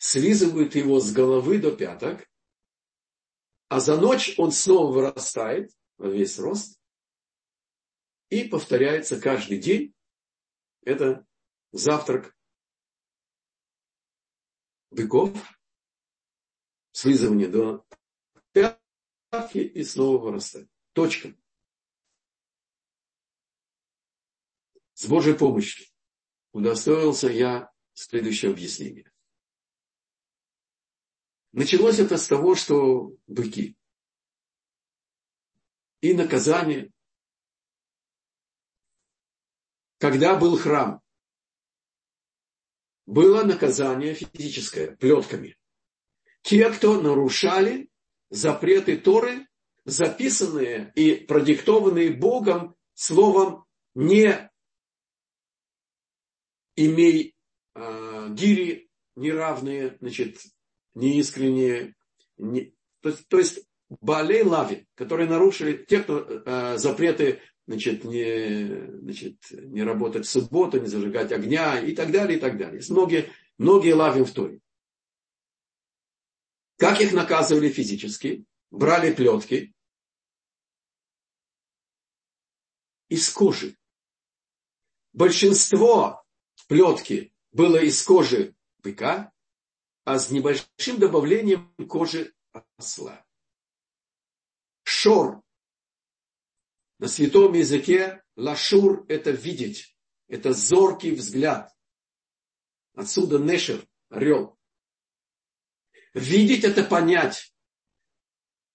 слизывают 0.00 0.74
его 0.74 0.98
с 0.98 1.12
головы 1.12 1.58
до 1.58 1.76
пяток, 1.76 2.26
а 3.68 3.80
за 3.80 4.00
ночь 4.00 4.34
он 4.38 4.50
снова 4.50 4.90
вырастает 4.90 5.70
во 5.98 6.08
весь 6.08 6.38
рост 6.38 6.80
и 8.30 8.44
повторяется 8.44 9.20
каждый 9.20 9.58
день. 9.58 9.94
Это 10.82 11.26
завтрак 11.72 12.34
быков 14.90 15.36
слизывание 16.92 17.48
до 17.48 17.86
пятки 18.52 19.58
и 19.58 19.84
снова 19.84 20.16
вырастать. 20.16 20.68
Точка. 20.94 21.36
С 24.94 25.06
Божьей 25.06 25.36
помощью 25.36 25.86
удостоился 26.52 27.28
я 27.28 27.70
следующее 27.92 28.50
объяснение. 28.50 29.09
Началось 31.52 31.98
это 31.98 32.16
с 32.16 32.28
того, 32.28 32.54
что 32.54 33.12
быки 33.26 33.76
и 36.00 36.14
наказание. 36.14 36.90
Когда 39.98 40.38
был 40.38 40.56
храм, 40.56 41.02
было 43.06 43.44
наказание 43.44 44.14
физическое, 44.14 44.96
плетками 44.96 45.58
те, 46.42 46.70
кто 46.70 47.00
нарушали 47.00 47.90
запреты 48.30 48.96
Торы, 48.96 49.46
записанные 49.84 50.92
и 50.94 51.16
продиктованные 51.16 52.12
Богом 52.12 52.76
словом 52.94 53.64
«не 53.94 54.50
имей 56.76 57.34
э, 57.74 58.28
гири 58.30 58.90
неравные, 59.16 59.96
значит, 60.00 60.38
неискренние». 60.94 61.94
Не, 62.36 62.74
то, 63.00 63.12
то 63.28 63.38
есть 63.38 63.66
Балей 63.88 64.42
Лави, 64.42 64.86
которые 64.94 65.28
нарушили 65.28 65.84
те, 65.84 66.00
кто 66.00 66.20
э, 66.20 66.78
запреты 66.78 67.40
значит, 67.66 68.04
не, 68.04 68.98
значит, 69.00 69.36
не 69.50 69.82
работать 69.82 70.26
в 70.26 70.30
субботу, 70.30 70.80
не 70.80 70.86
зажигать 70.86 71.32
огня 71.32 71.80
и 71.80 71.94
так 71.94 72.10
далее, 72.10 72.38
и 72.38 72.40
так 72.40 72.58
далее. 72.58 72.76
Есть 72.76 72.90
многие, 72.90 73.30
многие 73.58 73.92
лавим 73.92 74.24
в 74.24 74.32
Торе. 74.32 74.60
Как 76.78 77.00
их 77.00 77.12
наказывали 77.12 77.68
физически? 77.68 78.44
Брали 78.70 79.12
плетки 79.12 79.74
из 83.08 83.28
кожи. 83.30 83.76
Большинство 85.12 86.24
плетки 86.68 87.32
было 87.52 87.76
из 87.76 88.02
кожи 88.02 88.54
быка, 88.78 89.32
а 90.04 90.18
с 90.18 90.30
небольшим 90.30 90.98
добавлением 90.98 91.74
кожи 91.88 92.34
осла. 92.76 93.24
Шор. 94.84 95.42
На 96.98 97.08
святом 97.08 97.54
языке 97.54 98.22
лашур– 98.36 99.06
это 99.08 99.30
видеть, 99.30 99.96
это 100.28 100.52
зоркий 100.52 101.12
взгляд. 101.12 101.74
Отсюда 102.94 103.38
нешер, 103.38 103.86
орел. 104.10 104.58
Видеть– 106.12 106.64
это 106.64 106.84
понять. 106.84 107.54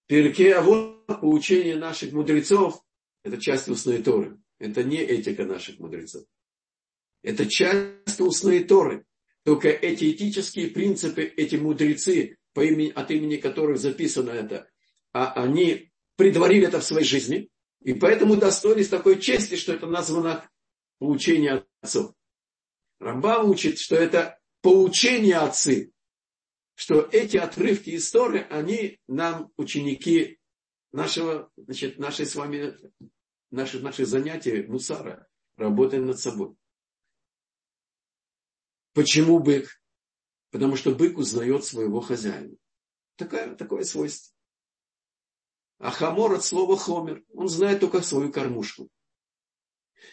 Перке, 0.06 0.54
а 0.54 0.62
вот 0.62 1.06
поучение 1.06 1.76
наших 1.76 2.12
мудрецов– 2.12 2.82
это 3.22 3.40
часть 3.40 3.68
устной 3.68 4.02
Торы. 4.02 4.40
Это 4.58 4.82
не 4.82 4.98
этика 4.98 5.44
наших 5.44 5.78
мудрецов. 5.78 6.24
Это 7.22 7.46
часть 7.46 8.20
устной 8.20 8.64
Торы. 8.64 9.04
Только 9.46 9.68
эти 9.68 10.10
этические 10.10 10.70
принципы, 10.70 11.22
эти 11.22 11.54
мудрецы, 11.54 12.36
по 12.52 12.64
имени, 12.64 12.90
от 12.90 13.12
имени 13.12 13.36
которых 13.36 13.78
записано 13.78 14.30
это, 14.30 14.68
а 15.12 15.34
они 15.40 15.92
предварили 16.16 16.66
это 16.66 16.80
в 16.80 16.84
своей 16.84 17.06
жизни, 17.06 17.48
и 17.80 17.94
поэтому 17.94 18.34
достоились 18.34 18.88
такой 18.88 19.20
чести, 19.20 19.54
что 19.54 19.72
это 19.72 19.86
названо 19.86 20.50
поучение 20.98 21.64
отцов. 21.80 22.12
Рамбам 22.98 23.48
учит, 23.48 23.78
что 23.78 23.94
это 23.94 24.36
поучение 24.62 25.36
отцы, 25.36 25.92
что 26.74 27.08
эти 27.12 27.36
отрывки 27.36 27.94
истории, 27.94 28.44
они 28.50 28.98
нам, 29.06 29.52
ученики 29.56 30.40
нашего, 30.90 31.52
значит, 31.56 32.00
нашей 32.00 32.26
с 32.26 32.34
вами, 32.34 32.74
наши, 33.52 33.78
наши 33.78 34.06
занятия 34.06 34.64
мусара, 34.66 35.28
работаем 35.56 36.06
над 36.06 36.18
собой. 36.18 36.56
Почему 38.96 39.40
бык? 39.40 39.78
Потому 40.50 40.74
что 40.74 40.94
бык 40.94 41.18
узнает 41.18 41.66
своего 41.66 42.00
хозяина. 42.00 42.56
Такое, 43.16 43.54
такое 43.54 43.84
свойство. 43.84 44.34
А 45.78 45.90
хамор 45.90 46.32
от 46.32 46.42
слова 46.42 46.78
хомер. 46.78 47.22
Он 47.34 47.46
знает 47.46 47.80
только 47.80 48.00
свою 48.00 48.32
кормушку. 48.32 48.88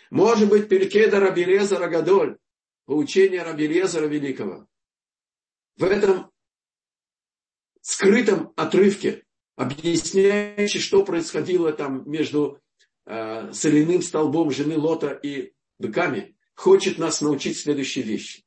Может 0.09 0.49
быть, 0.49 0.67
Пелькеда 0.67 1.21
Рабелезара 1.21 1.87
Гадоль, 1.87 2.37
поучение 2.83 3.41
Рабелезара 3.43 4.05
Великого. 4.05 4.67
В 5.77 5.85
этом 5.85 6.29
скрытом 7.79 8.51
отрывке, 8.57 9.23
объясняющий, 9.55 10.81
что 10.81 11.05
происходило 11.05 11.71
там 11.71 12.03
между 12.11 12.61
э, 13.05 13.53
соляным 13.53 14.01
столбом 14.01 14.51
жены 14.51 14.77
Лота 14.77 15.11
и 15.11 15.53
быками, 15.79 16.35
хочет 16.53 16.97
нас 16.97 17.21
научить 17.21 17.57
следующей 17.57 18.01
вещи. 18.01 18.42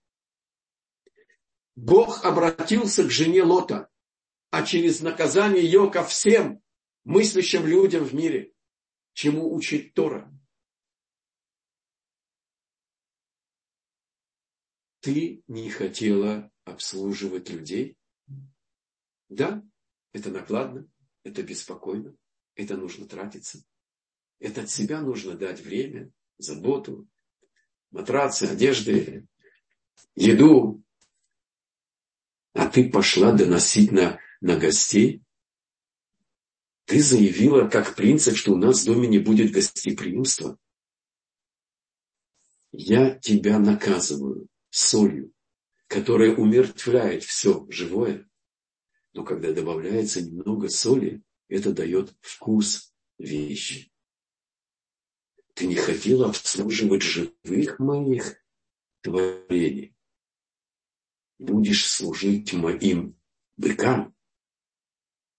Бог 1.76 2.24
обратился 2.24 3.04
к 3.04 3.10
жене 3.10 3.42
Лота, 3.42 3.90
а 4.50 4.64
через 4.64 5.02
наказание 5.02 5.62
ее 5.62 5.90
ко 5.90 6.02
всем 6.02 6.62
мыслящим 7.04 7.66
людям 7.66 8.04
в 8.04 8.14
мире, 8.14 8.52
чему 9.12 9.52
учит 9.54 9.92
Тора. 9.92 10.32
Ты 15.00 15.42
не 15.46 15.70
хотела 15.70 16.50
обслуживать 16.64 17.50
людей? 17.50 17.96
Да, 19.28 19.62
это 20.12 20.30
накладно, 20.30 20.88
это 21.22 21.42
беспокойно, 21.42 22.16
это 22.54 22.76
нужно 22.76 23.06
тратиться. 23.06 23.62
Это 24.38 24.62
от 24.62 24.70
себя 24.70 25.00
нужно 25.00 25.36
дать 25.36 25.60
время, 25.60 26.10
заботу, 26.38 27.06
матрацы, 27.90 28.44
одежды, 28.44 29.26
еду. 30.14 30.82
А 32.56 32.68
ты 32.68 32.88
пошла 32.88 33.32
доносить 33.32 33.92
на, 33.92 34.18
на 34.40 34.56
гостей? 34.58 35.22
Ты 36.86 37.02
заявила 37.02 37.68
как 37.68 37.94
принцип, 37.94 38.36
что 38.36 38.52
у 38.52 38.56
нас 38.56 38.82
в 38.82 38.86
доме 38.86 39.08
не 39.08 39.18
будет 39.18 39.52
гостеприимства. 39.52 40.58
Я 42.72 43.18
тебя 43.18 43.58
наказываю 43.58 44.48
солью, 44.70 45.34
которая 45.86 46.34
умертвляет 46.34 47.24
все 47.24 47.66
живое. 47.68 48.26
Но 49.12 49.24
когда 49.24 49.52
добавляется 49.52 50.22
немного 50.22 50.70
соли, 50.70 51.22
это 51.48 51.72
дает 51.74 52.14
вкус 52.20 52.94
вещи. 53.18 53.92
Ты 55.54 55.66
не 55.66 55.74
хотела 55.74 56.30
обслуживать 56.30 57.02
живых 57.02 57.78
моих 57.78 58.36
творений. 59.02 59.95
Будешь 61.38 61.86
служить 61.86 62.52
моим 62.52 63.16
быкам 63.56 64.16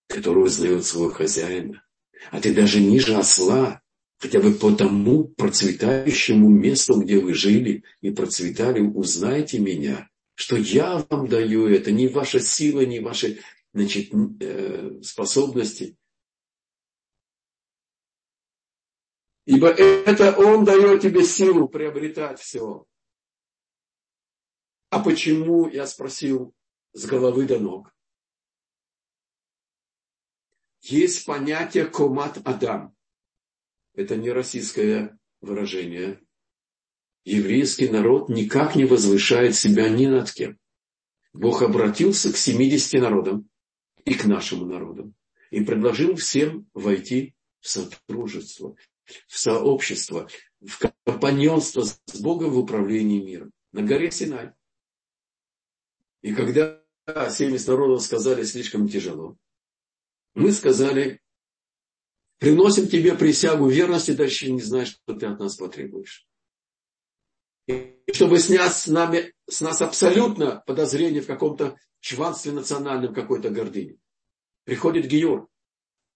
который 0.07 0.43
узнает 0.43 0.86
своего 0.86 1.12
хозяина. 1.12 1.83
А 2.31 2.41
ты 2.41 2.53
даже 2.53 2.79
ниже 2.79 3.15
осла, 3.15 3.81
хотя 4.17 4.39
бы 4.39 4.53
по 4.53 4.71
тому 4.71 5.25
процветающему 5.25 6.49
месту, 6.49 6.99
где 7.01 7.19
вы 7.19 7.33
жили 7.33 7.83
и 8.01 8.10
процветали, 8.12 8.79
узнайте 8.79 9.60
меня, 9.60 10.10
что 10.36 10.55
я 10.55 11.05
вам 11.10 11.27
даю 11.27 11.67
это, 11.67 11.91
не 11.91 12.07
ваша 12.07 12.39
сила, 12.39 12.81
не 12.81 12.99
ваши 12.99 13.41
значит, 13.73 14.12
э, 14.39 15.01
способности. 15.03 15.97
Ибо 19.45 19.69
это 19.69 20.36
Он 20.38 20.65
дает 20.65 21.01
тебе 21.01 21.23
силу 21.23 21.69
приобретать 21.69 22.39
все. 22.39 22.86
А 24.97 24.99
почему, 24.99 25.69
я 25.69 25.86
спросил, 25.86 26.55
с 26.93 27.05
головы 27.05 27.45
до 27.45 27.60
ног? 27.60 27.93
Есть 30.81 31.23
понятие 31.23 31.86
комат 31.86 32.39
Адам. 32.43 32.95
Это 33.93 34.15
не 34.15 34.31
российское 34.31 35.15
выражение. 35.39 36.19
Еврейский 37.25 37.89
народ 37.89 38.29
никак 38.29 38.75
не 38.75 38.86
возвышает 38.86 39.53
себя 39.53 39.88
ни 39.88 40.07
над 40.07 40.31
кем. 40.31 40.57
Бог 41.31 41.62
обратился 41.62 42.33
к 42.33 42.36
70 42.36 42.99
народам 42.99 43.47
и 44.03 44.15
к 44.15 44.25
нашему 44.25 44.65
народу 44.65 45.13
и 45.51 45.63
предложил 45.63 46.15
всем 46.15 46.67
войти 46.73 47.36
в 47.60 47.67
сотрудничество, 47.67 48.75
в 49.27 49.38
сообщество, 49.38 50.27
в 50.60 50.91
компаньонство 51.05 51.83
с 51.83 52.19
Богом 52.19 52.49
в 52.49 52.57
управлении 52.57 53.23
миром 53.23 53.51
на 53.71 53.83
горе 53.83 54.10
Синай. 54.10 54.56
И 56.21 56.34
когда 56.34 56.82
70 57.08 57.67
народов 57.67 58.01
сказали 58.01 58.43
слишком 58.43 58.88
тяжело, 58.88 59.38
мы 60.34 60.51
сказали, 60.51 61.21
приносим 62.38 62.88
тебе 62.88 63.15
присягу 63.15 63.67
верности, 63.67 64.12
дальше 64.12 64.51
не 64.51 64.62
знаешь, 64.62 64.89
что 64.89 65.13
ты 65.13 65.25
от 65.25 65.39
нас 65.39 65.56
потребуешь. 65.56 66.27
И 67.67 68.01
чтобы 68.13 68.39
снять 68.39 68.73
с, 68.73 68.88
нами, 68.88 69.34
с 69.49 69.62
нас 69.62 69.82
абсолютно 69.82 70.63
подозрение 70.65 71.21
в 71.21 71.27
каком-то 71.27 71.77
чванстве 71.99 72.51
национальном 72.51 73.13
какой-то 73.13 73.49
гордыне. 73.49 73.97
Приходит 74.63 75.08
Геор. 75.08 75.47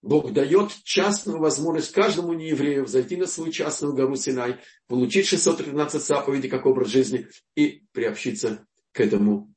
Бог 0.01 0.33
дает 0.33 0.71
частную 0.83 1.39
возможность 1.39 1.91
каждому 1.91 2.33
нееврею 2.33 2.87
зайти 2.87 3.17
на 3.17 3.27
свою 3.27 3.51
частную 3.51 3.93
гору 3.93 4.15
Синай, 4.15 4.59
получить 4.87 5.27
613 5.27 6.01
заповедей 6.01 6.49
как 6.49 6.65
образ 6.65 6.89
жизни 6.89 7.27
и 7.55 7.83
приобщиться 7.91 8.65
к, 8.93 8.99
этому, 8.99 9.50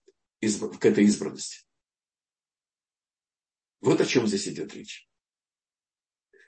к 0.49 0.85
этой 0.85 1.05
избранности. 1.05 1.65
Вот 3.81 4.01
о 4.01 4.07
чем 4.07 4.27
здесь 4.27 4.49
идет 4.49 4.75
речь. 4.75 5.09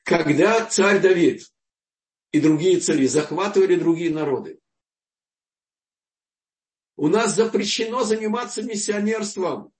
Когда 0.04 0.64
царь 0.66 1.00
Давид 1.00 1.42
и 2.32 2.40
другие 2.40 2.80
цари 2.80 3.06
захватывали 3.06 3.76
другие 3.76 4.10
народы, 4.10 4.60
у 6.96 7.08
нас 7.08 7.34
запрещено 7.34 8.04
заниматься 8.04 8.62
миссионерством. 8.62 9.72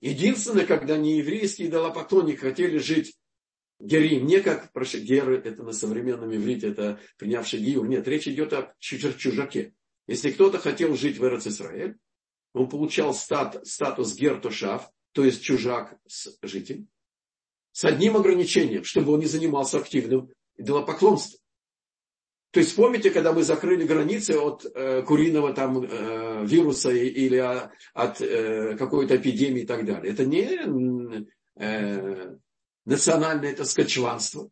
Единственное, 0.00 0.66
когда 0.66 0.96
нееврейские 0.96 1.68
идолопоклонники 1.68 2.38
хотели 2.38 2.78
жить 2.78 3.16
Герим, 3.78 4.26
не 4.26 4.40
как, 4.40 4.72
прошу, 4.72 4.98
Геры, 4.98 5.38
это 5.38 5.62
на 5.62 5.72
современном 5.72 6.34
иврите, 6.34 6.68
это 6.68 7.00
принявший 7.16 7.60
Гиюр. 7.60 7.86
Нет, 7.88 8.06
речь 8.08 8.28
идет 8.28 8.52
о 8.52 8.74
чужаке. 8.78 9.74
Если 10.10 10.32
кто-то 10.32 10.58
хотел 10.58 10.96
жить 10.96 11.18
в 11.18 11.24
Эрец 11.24 11.46
Израиль, 11.46 11.96
он 12.52 12.68
получал 12.68 13.14
стат, 13.14 13.64
статус 13.64 14.16
гертушав, 14.16 14.90
то 15.12 15.24
есть 15.24 15.40
чужак 15.40 15.96
с 16.08 16.36
житель, 16.42 16.88
с 17.70 17.84
одним 17.84 18.16
ограничением, 18.16 18.82
чтобы 18.82 19.12
он 19.12 19.20
не 19.20 19.26
занимался 19.26 19.78
активным 19.78 20.32
идолопоклонством. 20.56 21.38
То 22.50 22.58
есть 22.58 22.74
помните, 22.74 23.12
когда 23.12 23.32
мы 23.32 23.44
закрыли 23.44 23.86
границы 23.86 24.32
от 24.32 24.64
э, 24.64 25.02
куриного 25.02 25.52
там 25.52 25.80
э, 25.80 26.44
вируса 26.44 26.90
или 26.90 27.36
а, 27.36 27.70
от 27.94 28.20
э, 28.20 28.76
какой-то 28.76 29.16
эпидемии 29.16 29.62
и 29.62 29.66
так 29.66 29.86
далее. 29.86 30.12
Это 30.12 30.24
не 30.24 31.24
э, 31.54 32.36
национальное, 32.84 33.52
это 33.52 33.64
скачванство. 33.64 34.50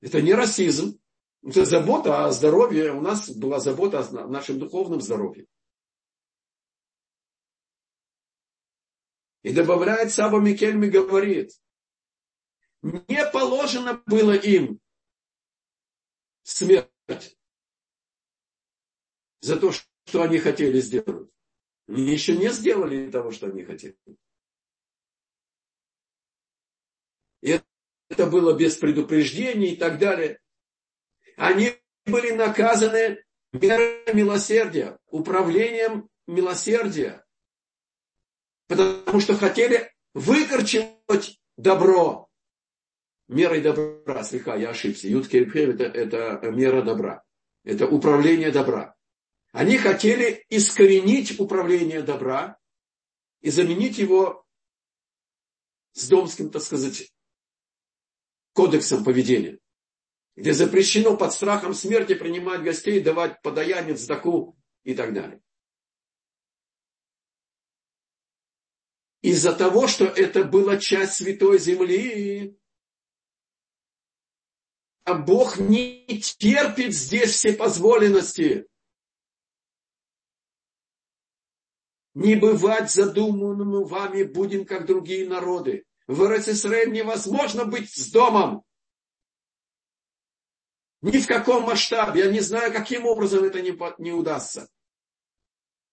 Это 0.00 0.22
не 0.22 0.34
расизм. 0.34 1.00
Это 1.42 1.64
забота 1.64 2.26
о 2.26 2.32
здоровье. 2.32 2.92
У 2.92 3.00
нас 3.00 3.30
была 3.30 3.60
забота 3.60 4.00
о 4.00 4.26
нашем 4.28 4.58
духовном 4.58 5.00
здоровье. 5.00 5.46
И 9.42 9.52
добавляет 9.52 10.12
Саба 10.12 10.40
Микельми, 10.40 10.88
говорит, 10.88 11.52
не 12.82 13.30
положено 13.30 14.02
было 14.06 14.36
им 14.36 14.80
смерть 16.42 17.38
за 19.40 19.58
то, 19.58 19.72
что 19.72 20.22
они 20.22 20.38
хотели 20.38 20.80
сделать. 20.80 21.30
Они 21.86 22.12
еще 22.12 22.36
не 22.36 22.50
сделали 22.50 23.10
того, 23.10 23.30
что 23.30 23.46
они 23.46 23.64
хотели. 23.64 23.96
И 27.40 27.60
это 28.08 28.26
было 28.26 28.56
без 28.56 28.76
предупреждений 28.76 29.72
и 29.72 29.76
так 29.76 29.98
далее. 29.98 30.40
Они 31.38 31.72
были 32.04 32.32
наказаны 32.32 33.24
мерой 33.52 34.12
милосердия, 34.12 34.98
управлением 35.06 36.08
милосердия, 36.26 37.24
потому 38.66 39.20
что 39.20 39.36
хотели 39.36 39.92
выкорчевать 40.14 41.40
добро. 41.56 42.28
Мерой 43.28 43.60
добра, 43.60 44.24
слегка, 44.24 44.56
я 44.56 44.70
ошибся. 44.70 45.06
Ют 45.06 45.32
это, 45.32 45.84
это 45.84 46.50
мера 46.50 46.82
добра. 46.82 47.22
Это 47.62 47.86
управление 47.86 48.50
добра. 48.50 48.96
Они 49.52 49.78
хотели 49.78 50.44
искоренить 50.48 51.38
управление 51.38 52.02
добра 52.02 52.58
и 53.42 53.50
заменить 53.50 53.98
его 53.98 54.44
с 55.92 56.08
домским, 56.08 56.50
так 56.50 56.62
сказать, 56.62 57.12
кодексом 58.54 59.04
поведения, 59.04 59.58
где 60.38 60.52
запрещено 60.52 61.16
под 61.16 61.32
страхом 61.32 61.74
смерти 61.74 62.14
принимать 62.14 62.62
гостей, 62.62 63.00
давать 63.00 63.42
подаяние, 63.42 63.96
цдаку 63.96 64.56
и 64.84 64.94
так 64.94 65.12
далее. 65.12 65.42
Из-за 69.20 69.52
того, 69.52 69.88
что 69.88 70.04
это 70.04 70.44
была 70.44 70.76
часть 70.76 71.14
святой 71.14 71.58
земли, 71.58 72.56
а 75.02 75.14
Бог 75.14 75.58
не 75.58 76.06
терпит 76.20 76.94
здесь 76.94 77.32
все 77.32 77.52
позволенности. 77.54 78.68
Не 82.14 82.36
бывать 82.36 82.92
задуманному 82.92 83.84
вами 83.84 84.22
будем, 84.22 84.64
как 84.64 84.86
другие 84.86 85.28
народы. 85.28 85.84
В 86.06 86.22
Израиль 86.22 86.92
невозможно 86.92 87.64
быть 87.64 87.90
с 87.92 88.12
домом. 88.12 88.67
Ни 91.00 91.18
в 91.18 91.26
каком 91.26 91.64
масштабе. 91.64 92.20
Я 92.20 92.30
не 92.30 92.40
знаю, 92.40 92.72
каким 92.72 93.06
образом 93.06 93.44
это 93.44 93.60
не, 93.62 93.76
не 94.02 94.12
удастся. 94.12 94.68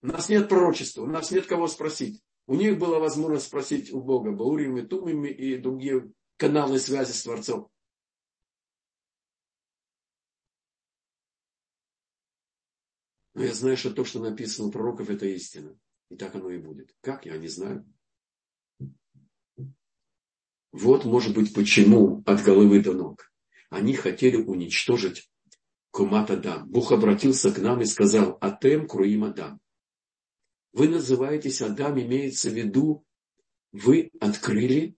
У 0.01 0.07
нас 0.07 0.29
нет 0.29 0.49
пророчества, 0.49 1.03
у 1.03 1.07
нас 1.07 1.31
нет 1.31 1.45
кого 1.45 1.67
спросить. 1.67 2.23
У 2.47 2.55
них 2.55 2.77
была 2.77 2.99
возможность 2.99 3.47
спросить 3.47 3.91
у 3.91 4.01
Бога 4.01 4.31
Баурими, 4.31 4.81
Тумими 4.81 5.29
и 5.29 5.57
другие 5.57 6.11
каналы 6.37 6.79
связи 6.79 7.11
с 7.11 7.23
Творцом. 7.23 7.69
Но 13.33 13.43
я 13.43 13.53
знаю, 13.53 13.77
что 13.77 13.93
то, 13.93 14.05
что 14.05 14.19
написано 14.19 14.67
у 14.67 14.71
пророков, 14.71 15.09
это 15.09 15.25
истина. 15.25 15.77
И 16.09 16.15
так 16.15 16.35
оно 16.35 16.49
и 16.49 16.57
будет. 16.57 16.95
Как, 17.01 17.25
я 17.25 17.37
не 17.37 17.47
знаю. 17.47 17.85
Вот, 20.71 21.05
может 21.05 21.35
быть, 21.35 21.53
почему 21.53 22.23
от 22.25 22.43
головы 22.43 22.81
до 22.81 22.93
ног. 22.93 23.31
Они 23.69 23.93
хотели 23.93 24.37
уничтожить 24.37 25.29
Кумат 25.91 26.29
Адам. 26.29 26.69
Бог 26.69 26.91
обратился 26.91 27.51
к 27.51 27.59
нам 27.59 27.81
и 27.81 27.85
сказал, 27.85 28.37
Атем 28.41 28.87
Круим 28.87 29.23
Адам. 29.23 29.59
Вы 30.73 30.89
называетесь 30.89 31.61
Адам, 31.61 31.99
имеется 31.99 32.49
в 32.49 32.53
виду, 32.53 33.05
вы 33.71 34.11
открыли 34.19 34.97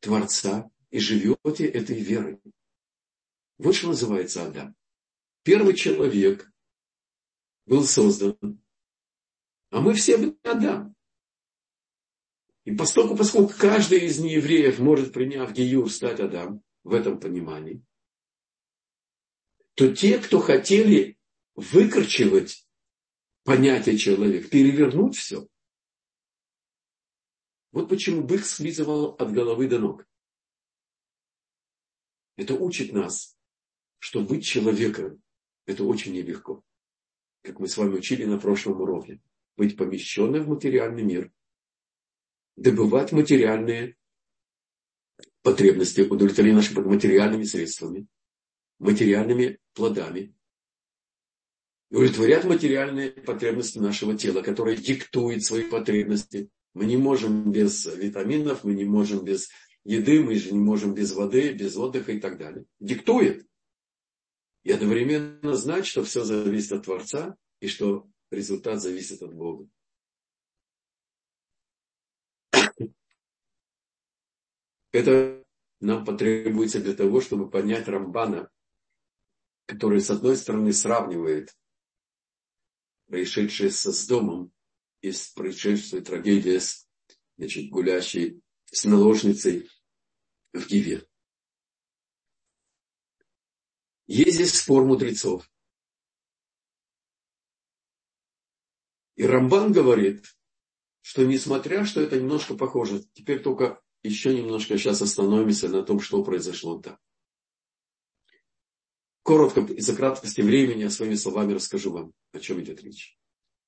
Творца 0.00 0.70
и 0.90 0.98
живете 0.98 1.66
этой 1.66 2.00
верой. 2.00 2.40
Вот 3.58 3.74
что 3.74 3.88
называется 3.88 4.46
Адам. 4.46 4.74
Первый 5.42 5.74
человек 5.74 6.50
был 7.66 7.84
создан, 7.84 8.62
а 9.70 9.80
мы 9.80 9.94
все 9.94 10.34
Адам. 10.42 10.94
И 12.64 12.74
поскольку, 12.74 13.16
поскольку 13.16 13.52
каждый 13.58 14.06
из 14.06 14.18
неевреев 14.18 14.78
может, 14.78 15.12
приняв 15.12 15.52
Гиюр, 15.52 15.90
стать 15.90 16.20
Адам, 16.20 16.62
в 16.84 16.92
этом 16.92 17.18
понимании, 17.18 17.82
то 19.74 19.94
те, 19.94 20.18
кто 20.18 20.38
хотели 20.38 21.18
выкорчевать 21.54 22.68
понятие 23.42 23.98
человека, 23.98 24.48
перевернуть 24.48 25.16
все, 25.16 25.48
вот 27.72 27.88
почему 27.88 28.22
бык 28.22 28.44
слизывал 28.44 29.16
от 29.18 29.32
головы 29.32 29.66
до 29.66 29.80
ног. 29.80 30.06
Это 32.36 32.54
учит 32.54 32.92
нас, 32.92 33.36
что 33.98 34.20
быть 34.20 34.44
человеком– 34.44 35.20
это 35.66 35.84
очень 35.84 36.12
нелегко. 36.12 36.62
Как 37.42 37.58
мы 37.58 37.66
с 37.66 37.76
вами 37.76 37.96
учили 37.96 38.24
на 38.24 38.38
прошлом 38.38 38.80
уроке. 38.80 39.20
Быть 39.56 39.76
помещенным 39.76 40.44
в 40.44 40.48
материальный 40.48 41.02
мир– 41.02 41.32
добывать 42.56 43.12
материальные 43.12 43.96
потребности, 45.42 46.00
удовлетворить 46.00 46.54
наши 46.54 46.80
материальными 46.80 47.44
средствами, 47.44 48.06
материальными 48.78 49.58
плодами, 49.74 50.34
удовлетворять 51.90 52.44
материальные 52.44 53.10
потребности 53.10 53.78
нашего 53.78 54.16
тела, 54.16 54.42
которое 54.42 54.76
диктует 54.76 55.44
свои 55.44 55.64
потребности. 55.64 56.48
Мы 56.72 56.86
не 56.86 56.96
можем 56.96 57.52
без 57.52 57.86
витаминов, 57.86 58.64
мы 58.64 58.74
не 58.74 58.84
можем 58.84 59.24
без 59.24 59.48
еды, 59.84 60.22
мы 60.22 60.34
же 60.34 60.52
не 60.52 60.58
можем 60.58 60.94
без 60.94 61.12
воды, 61.12 61.52
без 61.52 61.76
отдыха 61.76 62.12
и 62.12 62.20
так 62.20 62.38
далее. 62.38 62.64
Диктует. 62.80 63.46
И 64.64 64.72
одновременно 64.72 65.54
знать, 65.54 65.86
что 65.86 66.02
все 66.04 66.24
зависит 66.24 66.72
от 66.72 66.84
Творца 66.84 67.36
и 67.60 67.68
что 67.68 68.08
результат 68.30 68.80
зависит 68.80 69.22
от 69.22 69.34
Бога. 69.34 69.68
Это 74.94 75.44
нам 75.80 76.04
потребуется 76.04 76.80
для 76.80 76.94
того, 76.94 77.20
чтобы 77.20 77.50
понять 77.50 77.88
Рамбана, 77.88 78.48
который, 79.66 80.00
с 80.00 80.08
одной 80.08 80.36
стороны, 80.36 80.72
сравнивает 80.72 81.52
происшедшее 83.06 83.72
с 83.72 84.06
домом 84.06 84.52
и 85.00 85.10
с 85.10 85.30
происшедшей 85.30 86.00
трагедией 86.00 86.60
с 86.60 86.88
значит, 87.36 87.70
гулящей 87.70 88.40
с 88.66 88.84
наложницей 88.84 89.68
в 90.52 90.64
Гиве. 90.64 91.04
Есть 94.06 94.36
здесь 94.36 94.54
спор 94.54 94.84
мудрецов. 94.84 95.50
И 99.16 99.26
Рамбан 99.26 99.72
говорит, 99.72 100.24
что 101.00 101.24
несмотря, 101.24 101.84
что 101.84 102.00
это 102.00 102.16
немножко 102.20 102.54
похоже, 102.54 103.02
теперь 103.14 103.42
только 103.42 103.83
еще 104.04 104.36
немножко 104.36 104.76
сейчас 104.78 105.02
остановимся 105.02 105.68
на 105.68 105.82
том, 105.82 105.98
что 105.98 106.22
произошло 106.22 106.78
там. 106.78 106.98
Коротко, 109.22 109.60
из-за 109.60 109.96
краткости 109.96 110.42
времени, 110.42 110.82
я 110.82 110.90
своими 110.90 111.14
словами 111.14 111.54
расскажу 111.54 111.90
вам, 111.90 112.12
о 112.32 112.40
чем 112.40 112.60
идет 112.60 112.82
речь. 112.82 113.18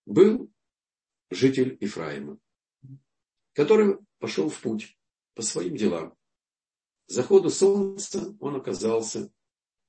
Был 0.05 0.53
житель 1.31 1.79
Ифраима, 1.81 2.39
который 3.55 3.97
пошел 4.19 4.51
в 4.51 4.61
путь 4.61 4.97
по 5.35 5.43
своим 5.43 5.75
делам. 5.77 6.15
заходу 7.07 7.49
солнца 7.49 8.37
он 8.39 8.57
оказался 8.57 9.33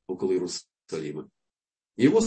около 0.08 0.32
Иерусалима. 0.32 1.30
Его 1.98 2.22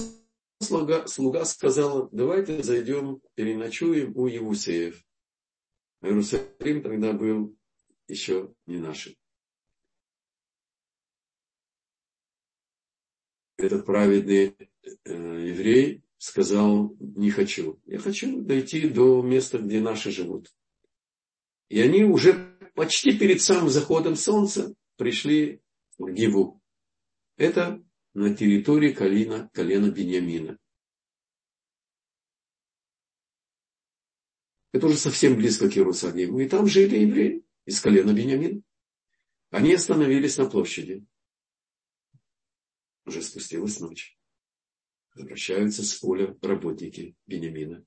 слуга, 0.61 1.07
слуга 1.07 1.47
сказал, 1.47 2.11
давайте 2.13 2.63
зайдем, 2.63 3.23
переночуем 3.35 4.15
у 4.17 4.27
Евусеев. 4.27 5.03
Иерусалим 6.03 6.83
тогда 6.83 7.15
был 7.15 7.57
еще 8.11 8.53
не 8.67 8.79
наши. 8.79 9.17
Этот 13.57 13.85
праведный 13.85 14.57
э, 15.05 15.47
еврей 15.49 16.03
сказал, 16.19 16.97
не 16.99 17.31
хочу. 17.31 17.81
Я 17.87 17.99
хочу 17.99 18.43
дойти 18.43 18.89
до 18.89 19.23
места, 19.23 19.59
где 19.59 19.81
наши 19.81 20.11
живут. 20.11 20.53
И 21.69 21.81
они 21.81 22.05
уже 22.05 22.57
почти 22.75 23.17
перед 23.19 23.41
самым 23.41 23.69
заходом 23.69 24.17
солнца 24.17 24.75
пришли 24.97 25.61
в 25.99 26.11
Гиву. 26.11 26.61
Это 27.37 27.83
на 28.15 28.35
территории 28.35 28.93
колена, 28.93 29.51
колена 29.53 29.91
Бениамина. 29.91 30.59
Это 34.73 34.87
уже 34.87 34.97
совсем 34.97 35.37
близко 35.37 35.69
к 35.69 35.77
Иерусалиму. 35.77 36.41
И 36.41 36.49
там 36.49 36.67
жили 36.67 36.99
евреи 36.99 37.45
из 37.71 37.81
колена 37.81 38.13
Бениамина. 38.13 38.63
Они 39.51 39.75
остановились 39.75 40.39
на 40.39 40.51
площади. 40.51 41.07
Уже 43.07 43.23
спустилась 43.23 43.79
ночь. 43.79 44.19
Возвращаются 45.15 45.85
с 45.85 45.95
поля 45.95 46.37
работники 46.43 47.17
Бениамина. 47.27 47.87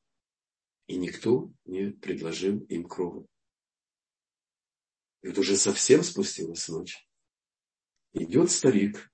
И 0.88 0.96
никто 0.96 1.52
не 1.66 1.92
предложил 1.92 2.60
им 2.66 2.88
крова. 2.88 3.28
И 5.22 5.28
вот 5.28 5.38
уже 5.38 5.58
совсем 5.58 6.02
спустилась 6.02 6.70
ночь. 6.70 7.06
Идет 8.14 8.52
старик 8.52 9.12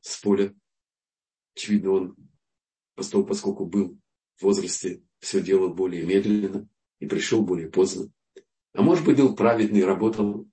с 0.00 0.16
поля. 0.20 0.54
Очевидно, 1.56 1.90
он, 1.90 2.16
поскольку 2.94 3.66
был 3.66 3.98
в 4.36 4.42
возрасте, 4.42 5.02
все 5.18 5.42
делал 5.42 5.74
более 5.74 6.06
медленно 6.06 6.68
и 7.00 7.06
пришел 7.06 7.44
более 7.44 7.68
поздно. 7.68 8.13
А 8.74 8.82
может 8.82 9.04
быть, 9.04 9.16
был 9.16 9.34
праведный, 9.36 9.84
работал 9.84 10.46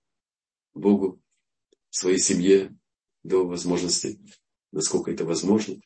Богу, 0.74 1.20
своей 1.90 2.20
семье 2.20 2.78
до 3.24 3.46
возможности, 3.46 4.20
насколько 4.72 5.12
это 5.12 5.26
возможно. 5.26 5.82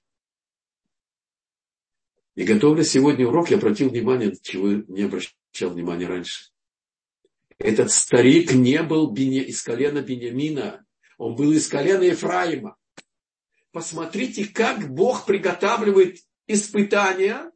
И 2.36 2.44
готовя 2.44 2.84
сегодня 2.84 3.26
урок, 3.26 3.50
я 3.50 3.58
обратил 3.58 3.90
внимание, 3.90 4.36
чего 4.42 4.68
не 4.70 5.04
обращал 5.04 5.70
внимания 5.72 6.08
раньше. 6.08 6.52
Этот 7.58 7.90
старик 7.90 8.52
не 8.54 8.84
был 8.84 9.16
из 9.16 9.62
колена 9.64 10.02
Бениамина, 10.02 10.86
он 11.18 11.36
был 11.36 11.54
из 11.54 11.70
колена 11.70 12.04
Ефраима. 12.04 12.76
Посмотрите, 13.72 14.46
как 14.46 14.94
Бог 14.94 15.26
приготавливает 15.26 16.20
испытания, 16.48 17.50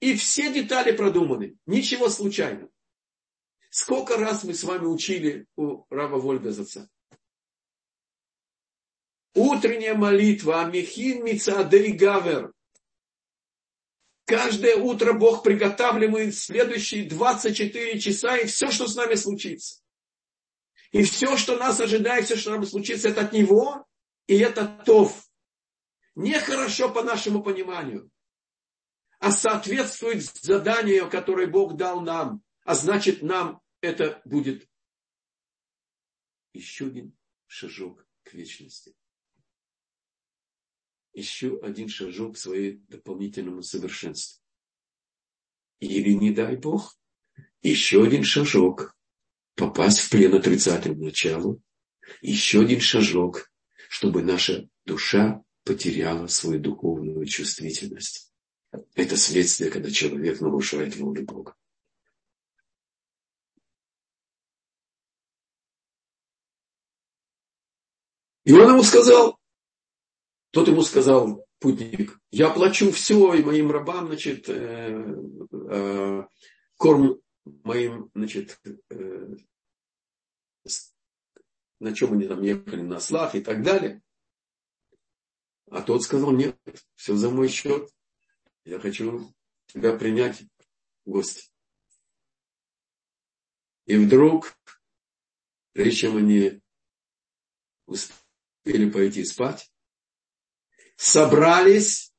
и 0.00 0.14
все 0.16 0.52
детали 0.52 0.94
продуманы, 0.94 1.56
ничего 1.64 2.10
случайного. 2.10 2.70
Сколько 3.78 4.16
раз 4.16 4.42
мы 4.42 4.54
с 4.54 4.64
вами 4.64 4.86
учили 4.86 5.46
у 5.54 5.84
Рава 5.90 6.18
Вольбезаца? 6.18 6.88
Утренняя 9.34 9.94
молитва 9.94 10.62
Амихин 10.62 11.22
Мицадей 11.22 11.92
Гавер. 11.92 12.54
Каждое 14.24 14.76
утро 14.76 15.12
Бог 15.12 15.42
приготавливает 15.42 16.34
следующие 16.34 17.06
24 17.06 18.00
часа 18.00 18.38
и 18.38 18.46
все, 18.46 18.70
что 18.70 18.88
с 18.88 18.96
нами 18.96 19.14
случится. 19.14 19.82
И 20.92 21.02
все, 21.02 21.36
что 21.36 21.58
нас 21.58 21.78
ожидает, 21.78 22.24
все, 22.24 22.36
что 22.36 22.52
нам 22.52 22.64
случится, 22.64 23.10
это 23.10 23.26
от 23.26 23.34
Него, 23.34 23.84
и 24.26 24.38
это 24.38 24.66
тов. 24.86 25.28
Нехорошо 26.14 26.88
по 26.88 27.02
нашему 27.02 27.42
пониманию, 27.42 28.10
а 29.18 29.32
соответствует 29.32 30.22
заданию, 30.22 31.10
которое 31.10 31.46
Бог 31.46 31.76
дал 31.76 32.00
нам. 32.00 32.40
А 32.64 32.74
значит, 32.74 33.20
нам 33.20 33.60
это 33.86 34.20
будет 34.24 34.68
еще 36.52 36.86
один 36.86 37.16
шажок 37.46 38.06
к 38.24 38.34
вечности. 38.34 38.96
Еще 41.12 41.58
один 41.62 41.88
шажок 41.88 42.34
к 42.34 42.38
своему 42.38 42.84
дополнительному 42.88 43.62
совершенству. 43.62 44.42
Или, 45.78 46.12
не 46.12 46.32
дай 46.32 46.56
Бог, 46.56 46.98
еще 47.62 48.04
один 48.04 48.24
шажок 48.24 48.96
попасть 49.54 50.00
в 50.00 50.10
плен 50.10 50.34
отрицательному 50.34 51.04
началу. 51.04 51.62
Еще 52.22 52.62
один 52.62 52.80
шажок, 52.80 53.50
чтобы 53.88 54.22
наша 54.22 54.68
душа 54.84 55.42
потеряла 55.64 56.26
свою 56.26 56.60
духовную 56.60 57.24
чувствительность. 57.26 58.32
Это 58.94 59.16
следствие, 59.16 59.70
когда 59.70 59.90
человек 59.90 60.40
нарушает 60.40 60.96
волю 60.96 61.24
Бога. 61.24 61.56
И 68.46 68.52
он 68.52 68.70
ему 68.70 68.82
сказал, 68.84 69.40
тот 70.52 70.68
ему 70.68 70.82
сказал, 70.82 71.44
путник, 71.58 72.16
я 72.30 72.48
плачу 72.48 72.92
все 72.92 73.34
и 73.34 73.42
моим 73.42 73.72
рабам, 73.72 74.06
значит, 74.06 74.48
э, 74.48 75.04
э, 75.52 76.22
корм 76.76 77.20
моим, 77.44 78.08
значит, 78.14 78.60
э, 78.90 79.36
на 81.80 81.92
чем 81.92 82.12
они 82.12 82.28
там 82.28 82.40
ехали, 82.40 82.82
на 82.82 83.00
слав 83.00 83.34
и 83.34 83.40
так 83.40 83.64
далее. 83.64 84.00
А 85.68 85.82
тот 85.82 86.04
сказал, 86.04 86.30
нет, 86.30 86.56
все 86.94 87.16
за 87.16 87.30
мой 87.30 87.48
счет. 87.48 87.90
Я 88.64 88.78
хочу 88.78 89.28
тебя 89.66 89.98
принять 89.98 90.44
в 91.04 91.10
гости. 91.10 91.50
И 93.86 93.96
вдруг, 93.96 94.56
прежде 95.72 95.96
чем 95.96 96.16
они 96.16 96.60
успели 97.86 98.25
или 98.66 98.90
пойти 98.90 99.24
спать, 99.24 99.72
собрались 100.96 102.12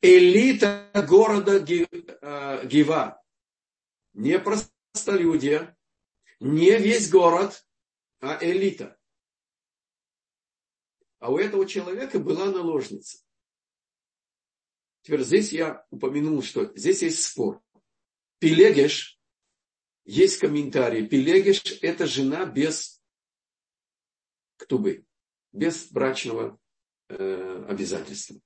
элита 0.00 0.90
города 1.06 1.58
э, 1.58 2.66
Гива. 2.66 3.22
Не 4.14 4.38
простолюдия, 4.38 5.76
не 6.40 6.76
весь 6.78 7.10
город, 7.10 7.64
а 8.20 8.38
элита. 8.40 8.98
А 11.18 11.30
у 11.30 11.38
этого 11.38 11.66
человека 11.66 12.18
была 12.18 12.46
наложница. 12.46 13.18
Теперь 15.02 15.22
здесь 15.22 15.52
я 15.52 15.86
упомянул, 15.90 16.42
что 16.42 16.72
здесь 16.76 17.02
есть 17.02 17.22
спор. 17.22 17.62
Пелегеш, 18.38 19.20
есть 20.04 20.38
комментарий. 20.38 21.06
Пелегеш– 21.06 21.78
это 21.82 22.06
жена 22.06 22.44
без 22.44 23.00
ктубы 24.56 25.06
без 25.52 25.90
брачного 25.90 26.58
э, 27.08 27.64
обязательства. 27.68 28.40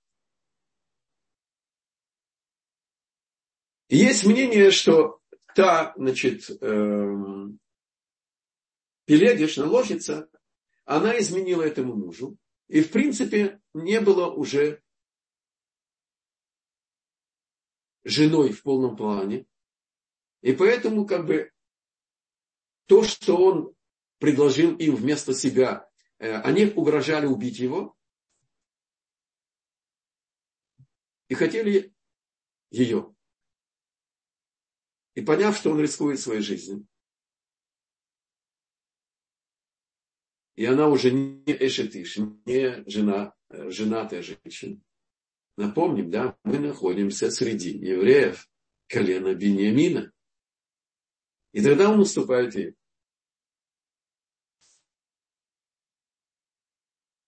есть 3.88 4.24
мнение, 4.26 4.70
что 4.70 5.20
та, 5.54 5.94
значит, 5.96 6.50
э, 6.50 7.46
Пеледиш, 9.04 9.56
наложница, 9.56 10.28
она 10.84 11.18
изменила 11.18 11.62
этому 11.62 11.94
мужу. 11.94 12.36
И, 12.68 12.82
в 12.82 12.90
принципе, 12.90 13.60
не 13.72 14.00
было 14.00 14.28
уже 14.28 14.82
женой 18.02 18.52
в 18.52 18.62
полном 18.62 18.96
плане. 18.96 19.46
И 20.42 20.52
поэтому, 20.52 21.06
как 21.06 21.26
бы, 21.26 21.52
то, 22.86 23.04
что 23.04 23.36
он 23.36 23.74
предложил 24.18 24.76
им 24.76 24.96
вместо 24.96 25.34
себя 25.34 25.88
они 26.18 26.66
угрожали 26.66 27.26
убить 27.26 27.58
его 27.58 27.96
и 31.28 31.34
хотели 31.34 31.94
ее. 32.70 33.14
И 35.14 35.22
поняв, 35.22 35.56
что 35.56 35.70
он 35.70 35.80
рискует 35.80 36.20
своей 36.20 36.42
жизнью, 36.42 36.86
и 40.56 40.64
она 40.64 40.88
уже 40.88 41.10
не 41.10 41.42
эшетиш, 41.46 42.16
не 42.16 42.88
жена, 42.88 43.34
э, 43.50 43.70
женатая 43.70 44.22
женщина. 44.22 44.80
Напомним, 45.56 46.10
да, 46.10 46.36
мы 46.44 46.58
находимся 46.58 47.30
среди 47.30 47.70
евреев 47.70 48.48
колена 48.88 49.34
Бениамина. 49.34 50.12
И 51.52 51.62
тогда 51.62 51.90
он 51.90 52.00
уступает 52.00 52.54
ей. 52.54 52.74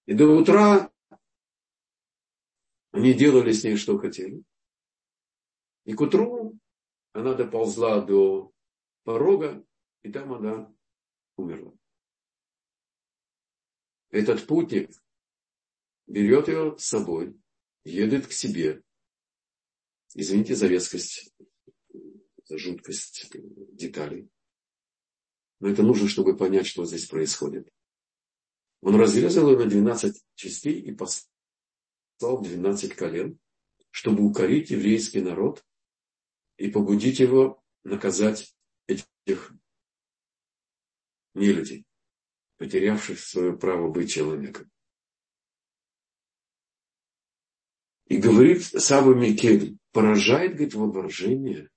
И 0.08 0.14
до 0.14 0.24
утра 0.24 0.90
они 2.92 3.12
делали 3.12 3.52
с 3.52 3.62
ней, 3.62 3.76
что 3.76 3.98
хотели. 3.98 4.42
И 5.84 5.92
к 5.92 6.00
утру 6.00 6.58
она 7.12 7.34
доползла 7.34 8.00
до 8.00 8.50
порога, 9.04 9.62
и 10.02 10.10
там 10.10 10.32
она 10.32 10.74
умерла. 11.36 11.74
Этот 14.08 14.46
путник 14.46 14.90
берет 16.06 16.48
ее 16.48 16.78
с 16.78 16.84
собой, 16.84 17.38
едет 17.84 18.28
к 18.28 18.32
себе. 18.32 18.82
Извините 20.14 20.54
за 20.54 20.68
резкость, 20.68 21.34
за 22.44 22.56
жуткость 22.56 23.30
деталей. 23.76 24.30
Но 25.60 25.68
это 25.68 25.82
нужно, 25.82 26.08
чтобы 26.08 26.34
понять, 26.34 26.66
что 26.66 26.86
здесь 26.86 27.04
происходит. 27.04 27.70
Он 28.80 28.96
разрезал 28.96 29.50
ее 29.50 29.58
на 29.58 29.66
12 29.66 30.22
частей 30.34 30.80
и 30.80 30.92
послал 30.92 32.42
12 32.42 32.94
колен, 32.94 33.38
чтобы 33.90 34.24
укорить 34.24 34.70
еврейский 34.70 35.20
народ 35.20 35.64
и 36.56 36.70
побудить 36.70 37.18
его 37.18 37.62
наказать 37.84 38.54
этих 38.86 39.52
нелюдей, 41.34 41.84
потерявших 42.58 43.18
свое 43.18 43.56
право 43.56 43.90
быть 43.90 44.12
человеком. 44.12 44.70
И 48.06 48.16
говорит 48.16 48.64
Саба 48.64 49.14
Микель, 49.14 49.76
поражает, 49.92 50.52
говорит, 50.52 50.74
воображение, 50.74 51.70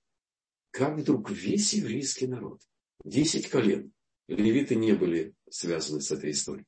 как 0.70 0.96
вдруг 0.96 1.30
весь 1.30 1.74
еврейский 1.74 2.26
народ, 2.26 2.62
десять 3.04 3.48
колен, 3.48 3.92
левиты 4.28 4.76
не 4.76 4.92
были 4.92 5.34
связаны 5.50 6.00
с 6.00 6.10
этой 6.10 6.30
историей. 6.30 6.66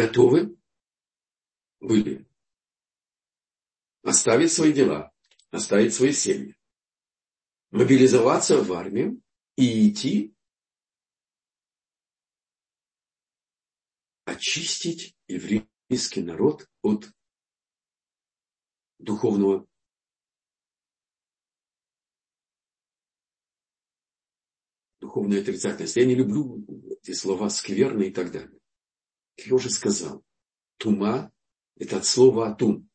Готовы 0.00 0.56
были 1.78 2.26
оставить 4.02 4.50
свои 4.50 4.72
дела, 4.72 5.12
оставить 5.50 5.92
свои 5.92 6.12
семьи, 6.12 6.56
мобилизоваться 7.70 8.62
в 8.62 8.72
армию 8.72 9.22
и 9.56 9.90
идти 9.90 10.34
очистить 14.24 15.14
еврейский 15.28 16.22
народ 16.22 16.66
от 16.80 17.12
духовного 18.98 19.66
духовной 25.00 25.42
отрицательности. 25.42 25.98
Я 25.98 26.06
не 26.06 26.14
люблю 26.14 26.64
эти 26.90 27.12
слова 27.12 27.50
скверные 27.50 28.08
и 28.08 28.12
так 28.12 28.32
далее. 28.32 28.59
Я 29.46 29.54
уже 29.54 29.70
сказал, 29.70 30.24
тума– 30.76 31.32
это 31.76 31.98
от 31.98 32.04
слова 32.04 32.48
атум. 32.48 32.88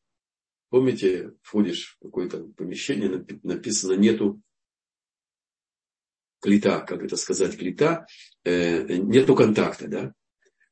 Помните, 0.68 1.32
входишь 1.42 1.96
в 1.96 2.04
какое-то 2.04 2.44
помещение, 2.56 3.24
написано 3.42 3.94
нету 3.94 4.40
клита, 6.40 6.80
как 6.80 7.02
это 7.02 7.16
сказать, 7.16 7.56
клита, 7.56 8.06
э, 8.44 8.96
нету 8.96 9.34
контакта, 9.34 9.88
да? 9.88 10.14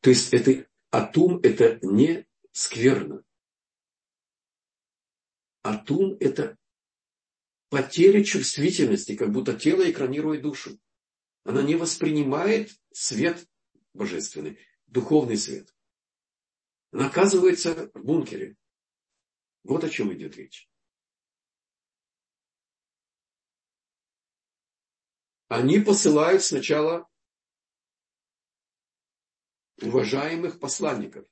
То 0.00 0.10
есть 0.10 0.32
это 0.32 0.66
атум– 0.90 1.40
это 1.42 1.78
не 1.82 2.26
скверно. 2.52 3.22
Атум– 5.62 6.16
это 6.20 6.56
потеря 7.70 8.22
чувствительности, 8.22 9.16
как 9.16 9.32
будто 9.32 9.54
тело 9.58 9.90
экранирует 9.90 10.42
душу. 10.42 10.78
Она 11.44 11.62
не 11.62 11.74
воспринимает 11.74 12.70
свет 12.92 13.46
божественный 13.94 14.58
духовный 14.94 15.36
свет. 15.36 15.74
Она 16.92 17.08
оказывается 17.08 17.90
в 17.94 18.04
бункере. 18.04 18.56
Вот 19.64 19.82
о 19.82 19.90
чем 19.90 20.14
идет 20.14 20.36
речь. 20.36 20.70
Они 25.48 25.80
посылают 25.80 26.42
сначала 26.42 27.08
уважаемых 29.82 30.60
посланников 30.60 31.26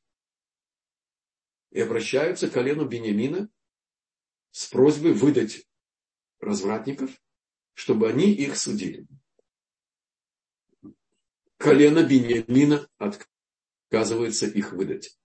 и 1.70 1.80
обращаются 1.80 2.50
к 2.50 2.52
колену 2.52 2.86
Бениамина 2.86 3.48
с 4.50 4.66
просьбой 4.66 5.12
выдать 5.12 5.66
развратников, 6.40 7.10
чтобы 7.74 8.08
они 8.08 8.32
их 8.32 8.56
судили. 8.56 9.06
Колено 11.56 12.02
Бениамина 12.02 12.88
отказывается 13.92 14.46
их 14.46 14.72
выдать. 14.72 15.18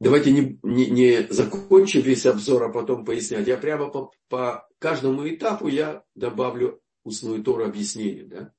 Давайте 0.00 0.32
не, 0.32 0.58
не, 0.62 0.90
не 0.90 1.28
закончим 1.28 2.00
весь 2.00 2.26
обзор, 2.26 2.64
а 2.64 2.72
потом 2.72 3.04
пояснять. 3.04 3.46
Я 3.46 3.58
прямо 3.58 3.90
по, 3.90 4.12
по 4.28 4.68
каждому 4.78 5.28
этапу 5.28 5.68
я 5.68 6.04
добавлю 6.14 6.82
устную 7.04 7.44
Тору 7.44 7.64
объяснение. 7.64 8.24
Да? 8.24 8.54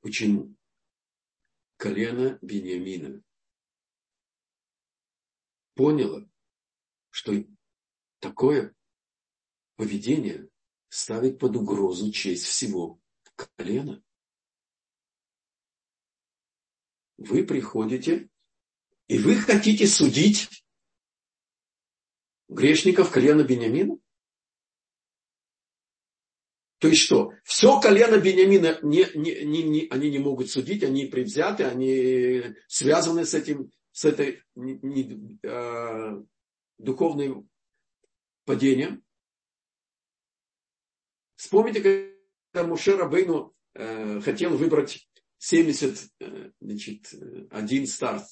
Почему? 0.00 0.54
Колено 1.76 2.38
Бениамина 2.40 3.22
поняло, 5.74 6.30
что 7.10 7.32
такое 8.20 8.76
поведение 9.76 10.48
ставит 10.88 11.40
под 11.40 11.56
угрозу 11.56 12.12
честь 12.12 12.44
всего 12.44 13.01
колена. 13.56 14.02
Вы 17.18 17.44
приходите, 17.44 18.28
и 19.08 19.18
вы 19.18 19.36
хотите 19.36 19.86
судить 19.86 20.64
грешников 22.48 23.10
колена 23.10 23.42
Бениамина? 23.42 23.98
То 26.78 26.88
есть 26.88 27.02
что? 27.02 27.32
Все 27.44 27.78
колено 27.80 28.18
Бениамина 28.18 28.80
не, 28.82 29.06
не, 29.14 29.44
не, 29.44 29.62
не, 29.62 29.86
они 29.88 30.10
не 30.10 30.18
могут 30.18 30.50
судить, 30.50 30.82
они 30.82 31.06
предвзяты, 31.06 31.64
они 31.64 32.56
связаны 32.66 33.24
с 33.24 33.34
этим, 33.34 33.70
с 33.92 34.04
этой 34.04 34.42
не, 34.56 34.74
не, 34.82 35.38
э, 35.44 36.22
духовным 36.78 37.48
падением. 38.44 39.04
Вспомните, 41.36 42.11
Муше 42.54 42.96
Рабейну 42.96 43.54
э, 43.74 44.20
хотел 44.20 44.56
выбрать 44.56 45.08
70, 45.38 46.10
э, 46.20 46.52
значит, 46.60 47.14
один 47.50 47.86
старт 47.86 48.24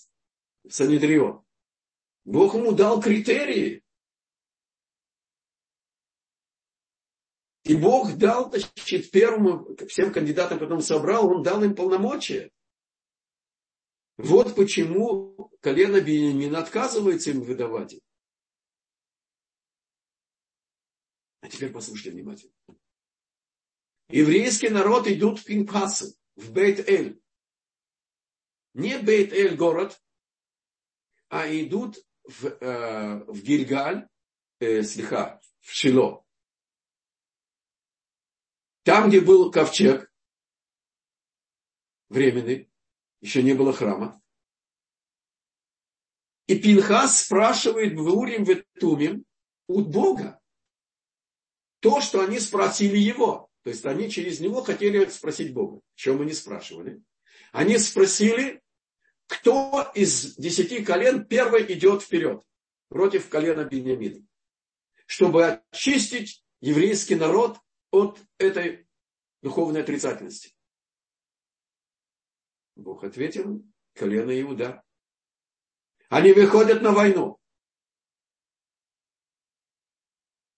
Санедрион. 0.68 1.42
Бог 2.24 2.54
ему 2.54 2.72
дал 2.72 3.00
критерии. 3.00 3.82
И 7.64 7.74
Бог 7.76 8.16
дал, 8.16 8.50
значит, 8.50 9.10
первому, 9.10 9.74
всем 9.86 10.12
кандидатам, 10.12 10.58
потом 10.58 10.82
собрал, 10.82 11.30
он 11.30 11.42
дал 11.42 11.62
им 11.64 11.74
полномочия. 11.74 12.50
Вот 14.18 14.54
почему 14.54 15.50
колено 15.60 16.00
Бениамина 16.00 16.58
отказывается 16.58 17.30
им 17.30 17.42
выдавать. 17.42 17.98
А 21.40 21.48
теперь 21.48 21.72
послушайте 21.72 22.10
внимательно 22.10 22.52
еврейский 24.12 24.68
народ 24.68 25.06
идут 25.06 25.40
в 25.40 25.44
Пинхасы, 25.44 26.16
в 26.36 26.52
Бейт-Эль. 26.52 27.20
Не 28.74 28.98
Бейт-Эль 28.98 29.56
город, 29.56 30.00
а 31.28 31.46
идут 31.48 31.98
в, 32.24 32.46
э, 32.46 33.24
в 33.24 33.42
Гильгаль, 33.42 34.08
э, 34.60 34.82
слегка, 34.82 35.40
в 35.60 35.72
Шило. 35.72 36.24
Там, 38.82 39.08
где 39.08 39.20
был 39.20 39.50
ковчег, 39.50 40.12
временный, 42.08 42.70
еще 43.20 43.42
не 43.42 43.54
было 43.54 43.72
храма. 43.72 44.20
И 46.46 46.58
Пинхас 46.58 47.24
спрашивает 47.24 47.96
в 47.96 48.08
Урим 48.08 48.44
Ветумим 48.44 49.24
у 49.68 49.82
Бога 49.82 50.40
то, 51.80 52.00
что 52.00 52.22
они 52.22 52.40
спросили 52.40 52.98
его. 52.98 53.49
То 53.62 53.70
есть 53.70 53.84
они 53.84 54.10
через 54.10 54.40
него 54.40 54.62
хотели 54.62 55.04
спросить 55.06 55.52
Бога. 55.52 55.80
Чем 55.94 56.20
они 56.22 56.32
спрашивали? 56.32 57.02
Они 57.52 57.76
спросили, 57.78 58.62
кто 59.26 59.90
из 59.94 60.36
десяти 60.36 60.84
колен 60.84 61.24
первый 61.26 61.70
идет 61.72 62.02
вперед 62.02 62.42
против 62.88 63.28
колена 63.28 63.64
Бениамина, 63.64 64.26
чтобы 65.06 65.46
очистить 65.46 66.44
еврейский 66.60 67.16
народ 67.16 67.58
от 67.90 68.18
этой 68.38 68.88
духовной 69.42 69.82
отрицательности. 69.82 70.54
Бог 72.76 73.04
ответил, 73.04 73.62
колено 73.94 74.38
Иуда. 74.40 74.82
Они 76.08 76.32
выходят 76.32 76.82
на 76.82 76.92
войну. 76.92 77.38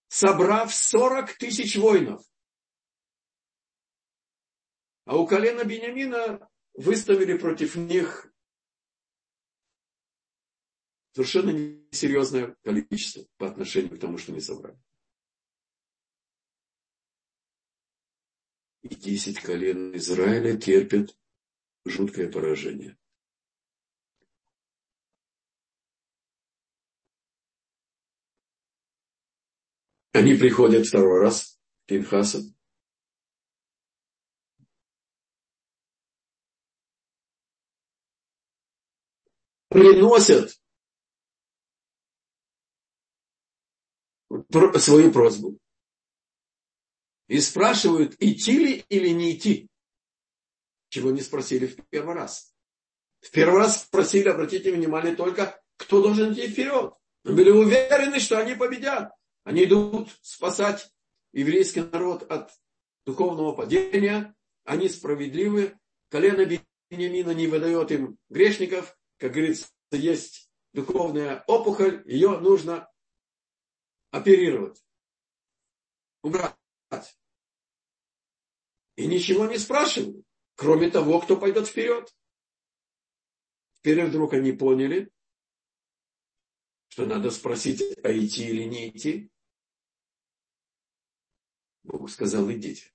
Собрав 0.09 0.74
40 0.74 1.36
тысяч 1.38 1.76
воинов, 1.76 2.22
а 5.05 5.16
у 5.16 5.26
колена 5.26 5.64
Бениамина 5.64 6.48
выставили 6.74 7.36
против 7.36 7.76
них 7.76 8.32
совершенно 11.12 11.50
несерьезное 11.50 12.57
количество 12.62 13.26
по 13.36 13.48
отношению 13.48 13.96
к 13.96 14.00
тому, 14.00 14.18
что 14.18 14.32
они 14.32 14.40
собрали. 14.40 14.78
И 18.82 18.94
десять 18.94 19.40
колен 19.40 19.94
Израиля 19.96 20.57
терпят 20.57 21.16
жуткое 21.84 22.30
поражение. 22.30 22.96
Они 30.12 30.34
приходят 30.34 30.86
второй 30.86 31.20
раз 31.20 31.61
к 31.84 31.86
Пинхасу 31.86 32.55
приносят 39.73 40.61
свою 44.79 45.12
просьбу 45.12 45.59
и 47.29 47.41
спрашивают, 47.41 48.14
идти 48.20 48.59
ли 48.59 48.85
или 48.89 49.09
не 49.09 49.35
идти, 49.35 49.68
чего 50.91 51.11
не 51.11 51.20
спросили 51.20 51.66
в 51.66 51.77
первый 51.89 52.14
раз. 52.14 52.55
В 53.20 53.31
первый 53.31 53.61
раз 53.61 53.83
спросили, 53.83 54.29
обратите 54.29 54.73
внимание, 54.73 55.14
только 55.16 55.62
кто 55.77 56.03
должен 56.03 56.33
идти 56.33 56.49
вперед. 56.49 56.93
Мы 57.25 57.35
были 57.35 57.51
уверены, 57.51 58.18
что 58.18 58.39
они 58.39 58.55
победят. 58.55 59.12
Они 59.45 59.64
идут 59.64 60.11
спасать 60.20 60.93
еврейский 61.33 61.83
народ 61.83 62.25
от 62.31 62.51
духовного 63.07 63.53
падения. 63.53 64.35
Они 64.64 64.89
справедливы. 64.89 65.79
Колено 66.11 66.45
Бениамина 66.91 67.31
не 67.31 67.47
выдает 67.47 67.91
им 67.93 68.18
грешников. 68.29 68.97
Как 69.23 69.31
говорится, 69.31 69.68
есть 69.93 70.51
духовная 70.73 71.45
опухоль, 71.47 72.03
ее 72.11 72.41
нужно 72.41 72.93
оперировать, 74.11 74.85
убрать. 76.23 76.57
И 78.97 79.07
ничего 79.07 79.47
не 79.47 79.59
спрашивают, 79.59 80.27
кроме 80.57 80.91
того, 80.91 81.20
кто 81.20 81.37
пойдет 81.37 81.68
вперед. 81.68 82.12
Теперь 83.75 84.07
вдруг 84.07 84.33
они 84.33 84.51
поняли, 84.51 85.09
что 86.89 87.07
надо 87.07 87.31
спросить, 87.31 87.81
а 88.03 88.11
идти 88.11 88.49
или 88.49 88.64
не 88.64 88.89
идти. 88.89 89.31
Бог 91.85 92.11
сказал, 92.11 92.51
идите. 92.51 92.93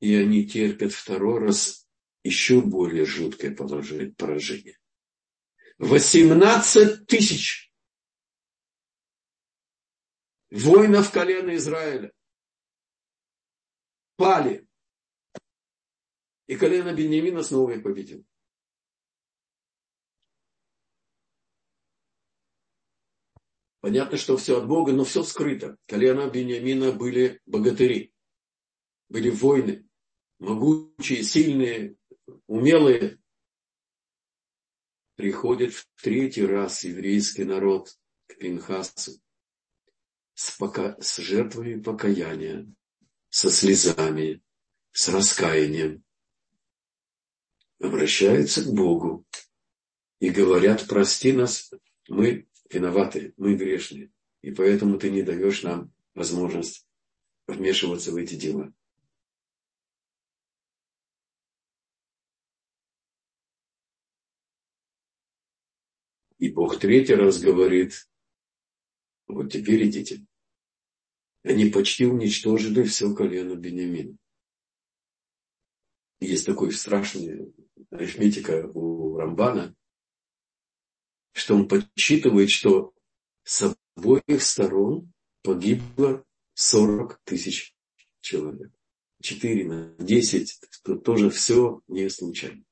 И 0.00 0.14
они 0.14 0.46
терпят 0.46 0.92
второй 0.92 1.40
раз 1.40 1.87
еще 2.24 2.60
более 2.60 3.04
жуткое 3.04 3.54
поражение. 3.54 4.78
18 5.78 7.06
тысяч 7.06 7.72
воинов 10.50 11.12
колена 11.12 11.54
Израиля 11.56 12.12
пали. 14.16 14.66
И 16.46 16.56
колено 16.56 16.92
Беньямина 16.94 17.42
снова 17.42 17.72
их 17.72 17.82
победил. 17.82 18.26
Понятно, 23.80 24.18
что 24.18 24.36
все 24.36 24.58
от 24.58 24.66
Бога, 24.66 24.92
но 24.92 25.04
все 25.04 25.22
скрыто. 25.22 25.76
Колено 25.86 26.28
Беньямина 26.28 26.92
были 26.92 27.40
богатыри, 27.46 28.12
были 29.08 29.30
воины, 29.30 29.88
могучие, 30.38 31.22
сильные, 31.22 31.97
умелые. 32.46 33.18
Приходит 35.16 35.74
в 35.74 35.86
третий 36.00 36.46
раз 36.46 36.84
еврейский 36.84 37.44
народ 37.44 37.96
к 38.26 38.36
Пинхасу 38.36 39.20
с, 40.34 40.56
пока... 40.56 40.96
с 41.00 41.16
жертвами 41.16 41.80
покаяния, 41.80 42.72
со 43.28 43.50
слезами, 43.50 44.40
с 44.92 45.08
раскаянием. 45.08 46.04
Обращаются 47.80 48.62
к 48.62 48.72
Богу 48.72 49.26
и 50.20 50.30
говорят, 50.30 50.86
прости 50.86 51.32
нас, 51.32 51.72
мы 52.08 52.48
виноваты, 52.70 53.34
мы 53.36 53.56
грешные, 53.56 54.12
и 54.42 54.52
поэтому 54.52 54.98
ты 54.98 55.10
не 55.10 55.22
даешь 55.22 55.62
нам 55.64 55.92
возможность 56.14 56.86
вмешиваться 57.48 58.12
в 58.12 58.16
эти 58.16 58.34
дела. 58.34 58.72
И 66.38 66.50
Бог 66.50 66.78
третий 66.78 67.14
раз 67.14 67.40
говорит, 67.40 68.08
вот 69.26 69.52
теперь 69.52 69.88
идите. 69.88 70.24
Они 71.42 71.66
почти 71.66 72.06
уничтожили 72.06 72.82
все 72.84 73.14
колено 73.14 73.54
Бениамина. 73.54 74.16
Есть 76.20 76.46
такой 76.46 76.72
страшный 76.72 77.52
арифметика 77.90 78.70
у 78.74 79.16
Рамбана, 79.16 79.74
что 81.32 81.54
он 81.54 81.68
подсчитывает, 81.68 82.50
что 82.50 82.92
с 83.44 83.74
обоих 83.96 84.42
сторон 84.42 85.12
погибло 85.42 86.24
40 86.54 87.20
тысяч 87.24 87.74
человек. 88.20 88.72
4 89.20 89.64
на 89.64 89.94
10, 89.98 90.60
то 90.84 90.96
тоже 90.96 91.30
все 91.30 91.80
не 91.88 92.08
случайно. 92.08 92.64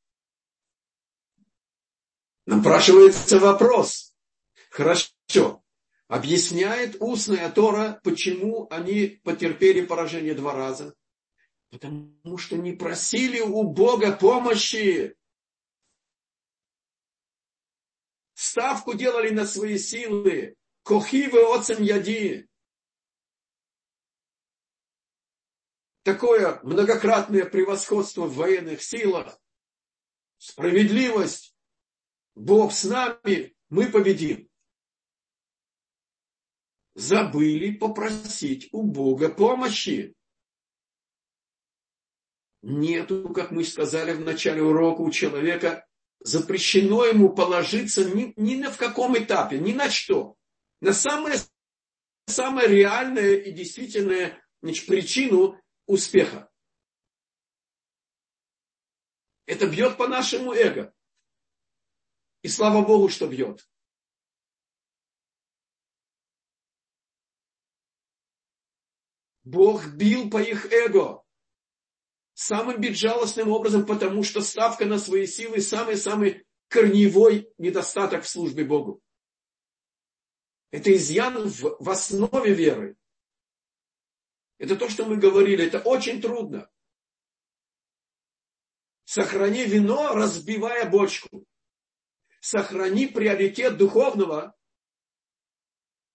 Напрашивается 2.47 3.41
вопрос. 3.41 4.15
Хорошо. 4.71 5.65
Объясняет 6.07 6.97
устная 7.01 7.51
Тора, 7.51 8.01
почему 8.05 8.69
они 8.71 9.21
потерпели 9.25 9.85
поражение 9.85 10.35
два 10.35 10.55
раза. 10.55 10.95
Потому 11.71 12.39
что 12.39 12.57
не 12.57 12.73
просили 12.73 13.41
у 13.41 13.65
Бога 13.65 14.17
помощи. 14.17 15.17
Ставку 18.35 18.95
делали 18.95 19.31
на 19.31 19.45
свои 19.45 19.77
силы. 19.77 20.57
Кохивы 20.85 21.43
оцем 21.53 21.83
яди. 21.83 22.49
Такое 26.05 26.61
многократное 26.63 27.45
превосходство 27.47 28.27
в 28.27 28.37
военных 28.37 28.81
силах. 28.81 29.41
Справедливость 30.39 31.56
Бог 32.37 32.73
с 32.73 32.85
нами, 32.85 33.57
мы 33.71 33.91
победим. 33.91 34.49
Забыли 36.95 37.73
попросить 37.73 38.69
у 38.73 38.83
Бога 38.83 39.31
помощи. 39.31 40.15
Нету, 42.63 43.31
как 43.33 43.51
мы 43.51 43.65
сказали 43.65 44.13
в 44.13 44.21
начале 44.21 44.63
урока, 44.63 45.01
у 45.01 45.11
человека 45.11 45.87
запрещено 46.21 47.07
ему 47.07 47.35
положиться 47.35 48.05
ни, 48.05 48.35
ни 48.37 48.57
на 48.57 48.71
в 48.71 48.77
каком 48.77 49.17
этапе, 49.17 49.59
ни 49.59 49.73
на 49.73 49.91
что. 49.91 50.37
На 50.81 50.93
самое, 50.93 51.39
самое 52.27 52.69
реальное 52.69 53.37
и 53.37 53.51
действительное 53.51 54.43
значит, 54.63 54.87
причину 54.87 55.59
успеха. 55.87 56.51
Это 59.47 59.67
бьет 59.67 59.97
по 59.97 60.07
нашему 60.07 60.53
эго. 60.53 60.93
И 62.47 62.49
слава 62.49 62.87
Богу, 62.87 63.09
что 63.09 63.27
бьет. 63.27 63.69
Бог 69.43 69.89
бил 69.89 70.31
по 70.31 70.41
их 70.41 70.73
эго 70.73 71.25
самым 72.35 72.81
безжалостным 72.81 73.49
образом, 73.49 73.85
потому 73.85 74.23
что 74.23 74.43
ставка 74.43 74.85
на 74.87 75.01
свои 75.01 75.27
силы 75.27 75.61
самый-самый 75.61 76.47
корневой 76.69 77.53
недостаток 77.59 78.23
в 78.23 78.29
службе 78.29 78.65
Богу. 78.65 79.03
Это 80.71 80.95
изъян 80.95 81.49
в, 81.49 81.77
в 81.81 81.91
основе 81.91 82.55
веры. 82.55 82.97
Это 84.59 84.77
то, 84.77 84.89
что 84.89 85.05
мы 85.05 85.17
говорили, 85.17 85.67
это 85.67 85.81
очень 85.81 86.23
трудно. 86.23 86.71
Сохрани 89.05 89.65
вино, 89.65 90.15
разбивая 90.15 90.89
бочку 90.89 91.45
сохрани 92.47 93.09
приоритет 93.09 93.77
духовного, 93.77 94.55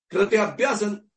когда 0.08 0.28
ты 0.28 0.38
обязан 0.38 1.12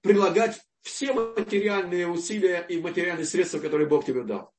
прилагать 0.00 0.60
все 0.80 1.12
материальные 1.12 2.08
усилия 2.08 2.66
и 2.68 2.80
материальные 2.80 3.26
средства, 3.26 3.60
которые 3.60 3.88
Бог 3.88 4.04
тебе 4.04 4.24
дал. 4.24 4.52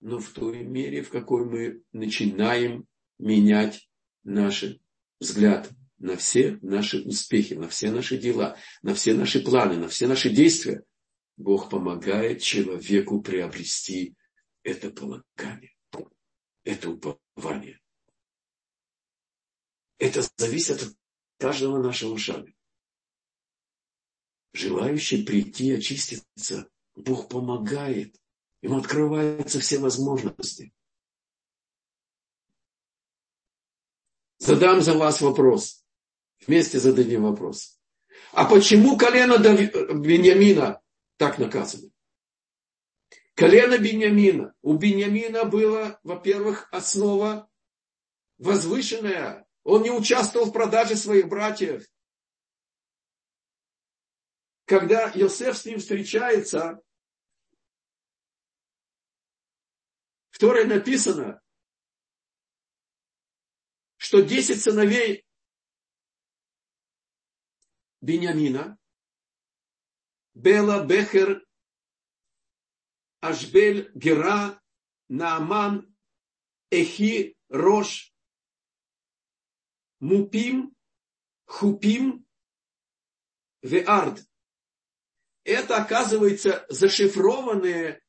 Но 0.00 0.18
в 0.18 0.30
той 0.30 0.64
мере, 0.64 1.02
в 1.02 1.10
какой 1.10 1.44
мы 1.44 1.82
начинаем 1.92 2.88
менять 3.18 3.88
наш 4.24 4.64
взгляд 5.20 5.70
на 5.98 6.16
все 6.16 6.58
наши 6.60 7.02
успехи, 7.02 7.54
на 7.54 7.68
все 7.68 7.92
наши 7.92 8.18
дела, 8.18 8.56
на 8.82 8.96
все 8.96 9.14
наши 9.14 9.44
планы, 9.44 9.76
на 9.76 9.86
все 9.86 10.08
наши 10.08 10.28
действия, 10.28 10.82
Бог 11.36 11.70
помогает 11.70 12.42
человеку 12.42 13.22
приобрести 13.22 14.16
это 14.64 14.90
полагание 14.90 15.77
это 16.68 16.90
упование. 16.90 17.80
Это 19.98 20.22
зависит 20.36 20.82
от 20.82 20.94
каждого 21.38 21.82
нашего 21.82 22.18
шага. 22.18 22.52
Желающий 24.52 25.24
прийти 25.24 25.72
очиститься, 25.72 26.70
Бог 26.94 27.28
помогает. 27.28 28.20
Ему 28.60 28.78
открываются 28.78 29.60
все 29.60 29.78
возможности. 29.78 30.74
Задам 34.38 34.82
за 34.82 34.94
вас 34.94 35.20
вопрос. 35.20 35.84
Вместе 36.46 36.78
зададим 36.78 37.22
вопрос. 37.22 37.80
А 38.32 38.44
почему 38.44 38.98
колено 38.98 39.38
Бениамина 39.38 40.82
так 41.16 41.38
наказано? 41.38 41.90
Колено 43.38 43.78
Беньямина. 43.78 44.52
У 44.62 44.76
Беньямина 44.76 45.44
была, 45.44 46.00
во-первых, 46.02 46.68
основа 46.72 47.48
возвышенная. 48.36 49.46
Он 49.62 49.82
не 49.82 49.92
участвовал 49.92 50.46
в 50.46 50.52
продаже 50.52 50.96
своих 50.96 51.28
братьев. 51.28 51.88
Когда 54.64 55.12
Йосеф 55.12 55.56
с 55.56 55.64
ним 55.66 55.78
встречается, 55.78 56.82
в 60.30 60.38
Торе 60.40 60.64
написано, 60.64 61.40
что 63.98 64.20
десять 64.20 64.60
сыновей 64.60 65.24
Бениамина, 68.00 68.76
Бела, 70.34 70.84
Бехер, 70.84 71.47
Ашбель, 73.20 73.90
Гера, 73.94 74.60
Нааман, 75.08 75.94
Эхи, 76.70 77.36
Рош, 77.48 78.14
Мупим, 80.00 80.74
Хупим, 81.46 82.26
Веард. 83.62 84.24
Это, 85.44 85.82
оказывается, 85.82 86.66
зашифрованные 86.68 88.02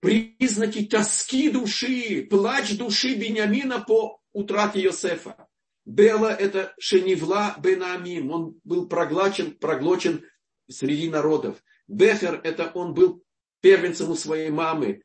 признаки 0.00 0.86
тоски 0.86 1.50
души, 1.50 2.26
плач 2.28 2.76
души 2.76 3.14
Бениамина 3.14 3.80
по 3.80 4.20
утрате 4.32 4.80
Йосефа. 4.80 5.49
Бела– 5.84 6.28
это 6.38 6.74
Шенивла 6.78 7.56
Бенамим, 7.58 8.30
он 8.30 8.60
был 8.64 8.88
проглочен, 8.88 9.56
проглочен 9.56 10.24
среди 10.68 11.08
народов. 11.08 11.62
Бехер– 11.88 12.40
это 12.44 12.70
он 12.74 12.94
был 12.94 13.24
первенцем 13.60 14.10
у 14.10 14.14
своей 14.14 14.50
мамы. 14.50 15.02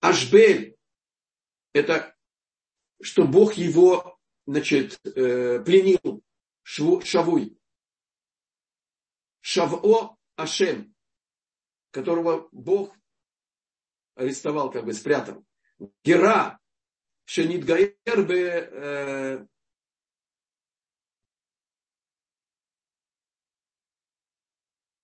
Ашбель– 0.00 0.76
это 1.72 2.16
что 3.00 3.26
Бог 3.26 3.54
его 3.54 4.18
значит, 4.46 4.98
э, 5.04 5.60
пленил, 5.60 6.22
Шавуй. 6.62 7.58
Шаво 9.40 10.18
Ашем, 10.34 10.94
которого 11.92 12.48
Бог 12.50 12.94
арестовал, 14.14 14.70
как 14.70 14.84
бы 14.84 14.92
спрятал. 14.92 15.44
Гера, 16.02 16.58
Шенитгаер 17.26 18.26
бы 18.26 18.38
э, 18.38 19.46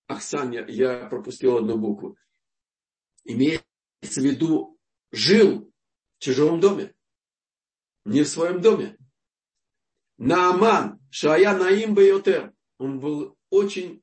Ахсан, 0.06 0.52
я 0.68 1.06
пропустил 1.08 1.58
одну 1.58 1.76
букву. 1.76 2.16
Имеется 3.24 3.66
в 4.02 4.24
виду, 4.24 4.78
жил 5.10 5.72
в 6.18 6.22
чужом 6.22 6.60
доме, 6.60 6.94
не 8.04 8.22
в 8.22 8.28
своем 8.28 8.60
доме. 8.60 8.96
Нааман, 10.16 11.00
Шая 11.10 11.56
Наим 11.56 11.94
Бейотер, 11.94 12.54
он 12.78 13.00
был 13.00 13.36
очень 13.50 14.02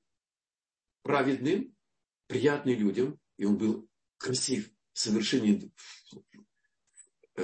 праведным, 1.04 1.76
приятный 2.28 2.76
людям, 2.76 3.20
и 3.38 3.46
он 3.46 3.58
был 3.58 3.90
красив 4.18 4.72
совершении 5.00 5.72
э, 6.14 6.29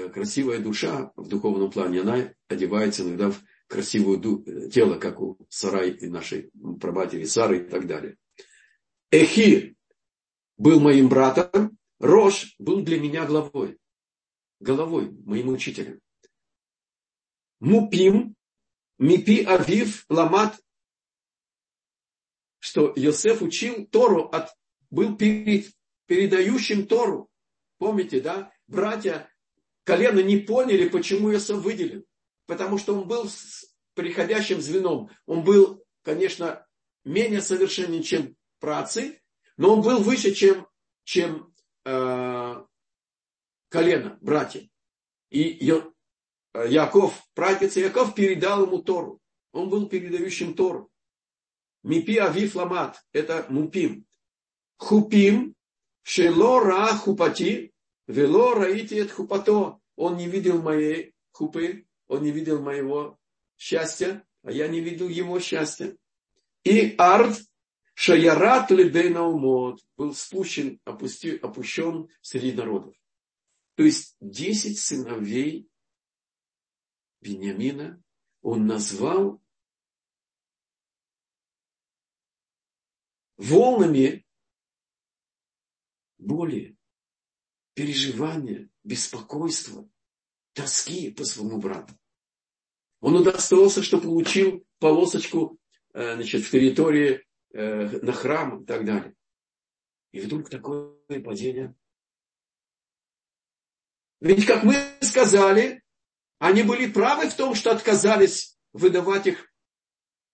красивая 0.09 0.59
душа 0.59 1.11
в 1.15 1.27
духовном 1.27 1.71
плане, 1.71 2.01
она 2.01 2.33
одевается 2.47 3.03
иногда 3.03 3.31
в 3.31 3.41
красивое 3.67 4.17
э, 4.17 4.69
тело, 4.69 4.97
как 4.99 5.19
у 5.19 5.37
Сарай 5.49 5.91
и 5.91 6.07
нашей 6.07 6.51
прабатери 6.79 7.25
Сары 7.25 7.65
и 7.65 7.69
так 7.69 7.87
далее. 7.87 8.17
Эхи 9.11 9.75
был 10.57 10.79
моим 10.79 11.09
братом, 11.09 11.77
Рош 11.99 12.55
был 12.59 12.81
для 12.81 12.99
меня 12.99 13.25
главой, 13.25 13.77
головой, 14.59 15.11
моим 15.25 15.49
учителем. 15.49 16.01
Мупим, 17.59 18.35
Мипи 18.97 19.43
Авив, 19.43 20.05
Ламат, 20.09 20.59
что 22.59 22.93
Йосеф 22.95 23.41
учил 23.41 23.87
Тору, 23.87 24.23
от, 24.23 24.49
был 24.89 25.15
перед, 25.15 25.71
передающим 26.05 26.87
Тору. 26.87 27.29
Помните, 27.77 28.21
да? 28.21 28.51
Братья 28.67 29.29
колено 29.85 30.19
не 30.19 30.37
поняли, 30.37 30.89
почему 30.89 31.31
Иосиф 31.31 31.57
выделен. 31.57 32.03
Потому 32.47 32.77
что 32.77 32.93
он 32.93 33.07
был 33.07 33.29
приходящим 33.93 34.59
звеном. 34.59 35.09
Он 35.25 35.43
был, 35.43 35.81
конечно, 36.03 36.67
менее 37.05 37.41
совершенен, 37.41 38.03
чем 38.03 38.35
праотцы, 38.59 39.21
но 39.57 39.73
он 39.73 39.81
был 39.81 40.03
выше, 40.03 40.33
чем, 40.33 40.67
чем 41.05 41.53
э, 41.85 42.65
колено, 43.69 44.17
братья. 44.21 44.67
И 45.29 45.65
Йо, 45.65 45.93
Яков, 46.53 47.23
пратец 47.33 47.77
Яков 47.77 48.13
передал 48.15 48.65
ему 48.65 48.79
Тору. 48.81 49.21
Он 49.53 49.69
был 49.69 49.87
передающим 49.87 50.55
Тору. 50.55 50.91
Мипи 51.83 52.17
Авиф 52.17 52.55
Ламат, 52.55 53.01
это 53.13 53.45
Мупим. 53.49 54.05
Хупим, 54.77 55.55
Шело 56.07 56.59
ра 56.59 56.93
хупати, 56.93 57.73
вело 58.07 58.53
раити 58.53 58.99
от 58.99 59.11
хупато. 59.11 59.79
Он 59.95 60.17
не 60.17 60.27
видел 60.27 60.61
моей 60.61 61.15
хупы, 61.31 61.85
он 62.07 62.23
не 62.23 62.31
видел 62.31 62.61
моего 62.61 63.17
счастья, 63.57 64.25
а 64.43 64.51
я 64.51 64.67
не 64.67 64.81
видел 64.81 65.07
его 65.07 65.39
счастья. 65.39 65.97
И 66.63 66.95
арт 66.97 67.37
шаярат 67.93 68.71
лебейна 68.71 69.23
умот 69.23 69.79
был 69.95 70.13
спущен, 70.13 70.79
опусти, 70.83 71.37
опущен 71.37 72.09
среди 72.21 72.51
народов. 72.51 72.95
То 73.75 73.83
есть 73.83 74.15
десять 74.19 74.79
сыновей 74.79 75.69
Бениамина 77.21 78.01
он 78.41 78.67
назвал 78.67 79.41
волнами 83.37 84.25
боли, 86.17 86.74
переживания, 87.75 88.69
беспокойства, 88.83 89.87
тоски 90.53 91.11
по 91.11 91.23
своему 91.23 91.59
брату. 91.59 91.93
Он 93.01 93.15
удостоился, 93.17 93.83
что 93.83 94.01
получил 94.01 94.65
полосочку 94.79 95.59
э, 95.93 96.15
значит, 96.15 96.43
в 96.43 96.49
территории 96.49 97.23
э, 97.53 97.99
на 97.99 98.13
храм 98.13 98.63
и 98.63 98.65
так 98.65 98.85
далее. 98.85 99.13
И 100.11 100.21
вдруг 100.21 100.49
такое 100.49 100.97
падение. 101.23 101.75
Ведь, 104.21 104.45
как 104.45 104.63
мы 104.63 104.75
сказали, 105.01 105.83
они 106.39 106.63
были 106.63 106.91
правы 106.91 107.29
в 107.29 107.35
том, 107.35 107.53
что 107.53 107.71
отказались 107.71 108.57
выдавать 108.71 109.27
их, 109.27 109.53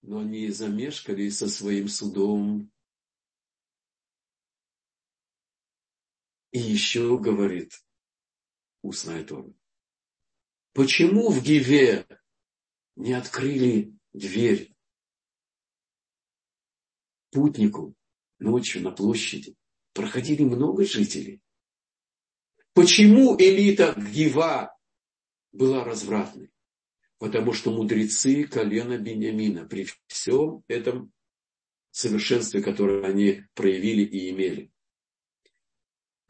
но 0.04 0.20
они 0.20 0.50
замешкали 0.50 1.30
со 1.30 1.50
своим 1.50 1.88
судом 1.88 2.72
И 6.52 6.60
еще 6.60 7.18
говорит 7.18 7.82
устная 8.82 9.24
Тора. 9.24 9.54
Почему 10.74 11.30
в 11.30 11.41
Гиве 11.41 12.06
не 12.95 13.14
открыли 13.14 13.93
дверь 14.14 14.74
путнику 17.32 17.95
ночью 18.39 18.82
на 18.82 18.91
площади? 18.91 19.56
Проходили 19.93 20.43
много 20.43 20.86
жителей. 20.86 21.41
Почему 22.74 23.36
элита 23.38 23.93
Гива 23.97 24.78
была 25.52 25.84
развратной? 25.84 26.52
Потому 27.18 27.54
что 27.54 27.72
мудрецы 27.72 28.45
колена 28.45 28.97
Бениамина 28.97 29.66
при 29.66 29.88
всем 30.08 30.64
этом 30.68 31.12
совершенстве, 31.91 32.62
которое 32.62 33.06
они 33.06 33.43
проявили 33.54 34.04
и 34.04 34.32
имели, 34.32 34.72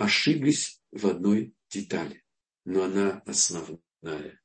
ошиблись 0.04 0.82
в 0.92 1.08
одной 1.08 1.54
детали, 1.70 2.24
но 2.66 2.84
она 2.84 3.22
основная. 3.26 4.42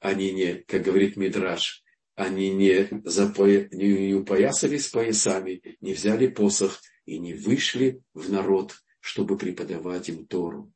Они 0.00 0.32
не, 0.32 0.54
как 0.66 0.82
говорит 0.82 1.16
Мидраш, 1.16 1.84
они 2.14 2.50
не, 2.50 2.88
запоя, 3.04 3.68
не 3.72 4.14
упоясались 4.14 4.88
поясами, 4.88 5.62
не 5.80 5.94
взяли 5.94 6.28
посох 6.28 6.80
и 7.04 7.18
не 7.18 7.34
вышли 7.34 8.02
в 8.14 8.30
народ, 8.30 8.74
чтобы 9.00 9.36
преподавать 9.36 10.08
им 10.08 10.26
Тору. 10.26 10.72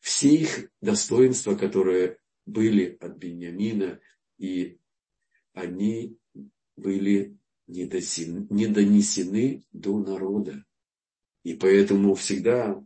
Все 0.00 0.28
их 0.34 0.70
достоинства, 0.80 1.54
которые 1.54 2.18
были 2.46 2.96
от 3.00 3.16
Бениамина, 3.16 4.00
и 4.38 4.78
они 5.52 6.18
были 6.76 7.38
не 7.66 7.86
донесены 7.86 9.64
до 9.72 9.98
народа. 9.98 10.64
И 11.42 11.54
поэтому 11.54 12.14
всегда 12.14 12.84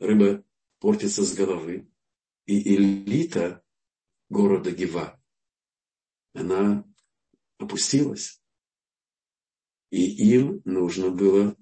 рыба 0.00 0.44
портится 0.80 1.22
с 1.24 1.34
головы. 1.34 1.88
И 2.46 2.74
элита 2.74 3.64
города 4.28 4.72
Гева, 4.72 5.22
она 6.32 6.84
опустилась. 7.58 8.42
И 9.90 10.34
им 10.34 10.62
нужно 10.64 11.10
было 11.10 11.56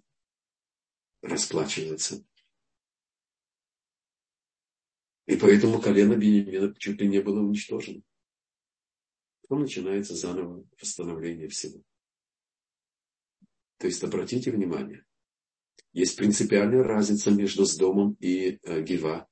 расплачиваться. 1.21 2.25
И 5.27 5.37
поэтому 5.37 5.81
колено 5.81 6.15
Бенемина 6.15 6.75
чуть 6.77 7.01
ли 7.01 7.09
не 7.09 7.21
было 7.21 7.41
уничтожено. 7.41 8.03
Потом 9.43 9.61
начинается 9.61 10.15
заново 10.15 10.67
восстановление 10.81 11.49
всего. 11.49 11.83
То 13.79 13.87
есть 13.87 14.03
обратите 14.03 14.51
внимание, 14.51 15.05
есть 15.99 16.17
принципиальная 16.17 16.85
разница 16.85 17.33
между 17.33 17.65
Сдомом 17.65 18.17
и 18.21 18.61
э, 18.63 18.83
Гива. 18.83 19.29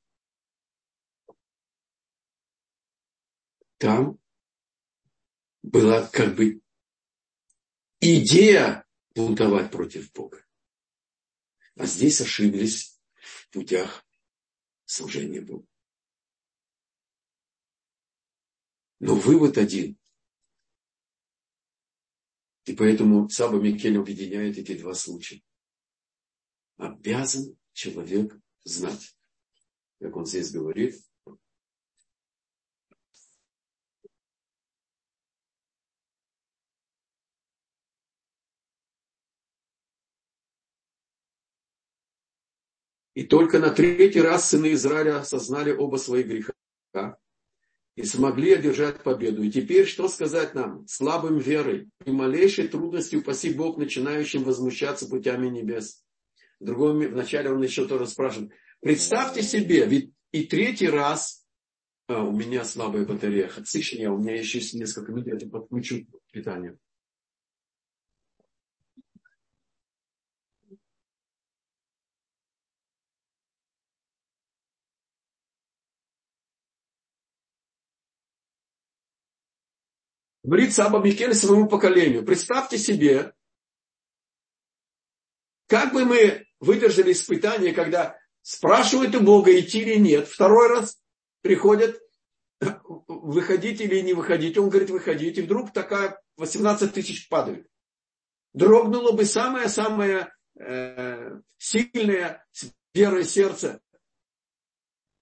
Там 3.78 4.18
была 5.62 6.08
как 6.08 6.34
бы 6.34 6.60
идея 8.00 8.84
бунтовать 9.14 9.70
против 9.70 10.12
Бога. 10.12 10.44
А 11.76 11.86
здесь 11.86 12.20
ошиблись 12.20 13.00
в 13.14 13.48
путях 13.50 14.04
служения 14.86 15.40
Богу. 15.40 15.68
Но 18.98 19.14
вывод 19.14 19.56
один. 19.56 19.96
И 22.64 22.74
поэтому 22.74 23.28
Саба 23.28 23.60
Микель 23.60 23.98
объединяет 23.98 24.58
эти 24.58 24.76
два 24.76 24.94
случая. 24.94 25.42
Обязан 26.76 27.56
человек 27.72 28.38
знать, 28.64 29.16
как 30.00 30.16
он 30.16 30.26
здесь 30.26 30.52
говорит, 30.52 31.00
И 43.16 43.22
только 43.24 43.58
на 43.58 43.70
третий 43.70 44.20
раз 44.20 44.50
сыны 44.50 44.74
Израиля 44.74 45.20
осознали 45.20 45.72
оба 45.72 45.96
своих 45.96 46.26
греха 46.26 47.18
и 47.94 48.04
смогли 48.04 48.52
одержать 48.52 49.02
победу. 49.02 49.42
И 49.42 49.50
теперь 49.50 49.86
что 49.86 50.06
сказать 50.08 50.54
нам? 50.54 50.86
Слабым 50.86 51.38
верой 51.38 51.88
и 52.04 52.10
малейшей 52.10 52.68
трудностью, 52.68 53.20
упаси 53.20 53.54
Бог, 53.54 53.78
начинающим 53.78 54.44
возмущаться 54.44 55.08
путями 55.08 55.48
небес. 55.48 56.05
В 56.60 56.64
другом, 56.64 57.00
вначале 57.00 57.50
он 57.50 57.62
еще 57.62 57.86
тоже 57.86 58.06
спрашивает. 58.06 58.50
Представьте 58.80 59.42
себе, 59.42 59.86
ведь 59.86 60.12
и 60.32 60.44
третий 60.44 60.88
раз, 60.88 61.46
а, 62.08 62.22
у 62.22 62.32
меня 62.32 62.64
слабая 62.64 63.04
батарея, 63.04 63.48
Хацишня, 63.48 64.12
у 64.12 64.18
меня 64.18 64.34
еще 64.36 64.58
есть 64.58 64.74
несколько 64.74 65.12
минут, 65.12 65.42
я 65.42 65.48
подключу 65.48 66.06
питание. 66.32 66.78
Говорит 80.46 80.72
Саба 80.72 81.00
Микель 81.00 81.34
своему 81.34 81.68
поколению. 81.68 82.24
Представьте 82.24 82.78
себе, 82.78 83.34
как 85.66 85.92
бы 85.92 86.04
мы 86.04 86.45
выдержали 86.60 87.12
испытание, 87.12 87.72
когда 87.72 88.18
спрашивают 88.42 89.14
у 89.14 89.20
Бога, 89.20 89.58
идти 89.58 89.80
или 89.80 89.96
нет. 89.96 90.28
Второй 90.28 90.68
раз 90.68 90.98
приходят, 91.42 92.00
выходить 93.08 93.80
или 93.80 94.00
не 94.00 94.14
выходить. 94.14 94.58
Он 94.58 94.68
говорит, 94.68 94.90
выходите. 94.90 95.40
И 95.40 95.44
вдруг 95.44 95.72
такая 95.72 96.20
18 96.36 96.92
тысяч 96.92 97.28
падают. 97.28 97.66
Дрогнуло 98.54 99.12
бы 99.12 99.24
самое-самое 99.24 100.32
э, 100.58 101.40
сильное 101.58 102.46
верое 102.94 103.24
сердце. 103.24 103.80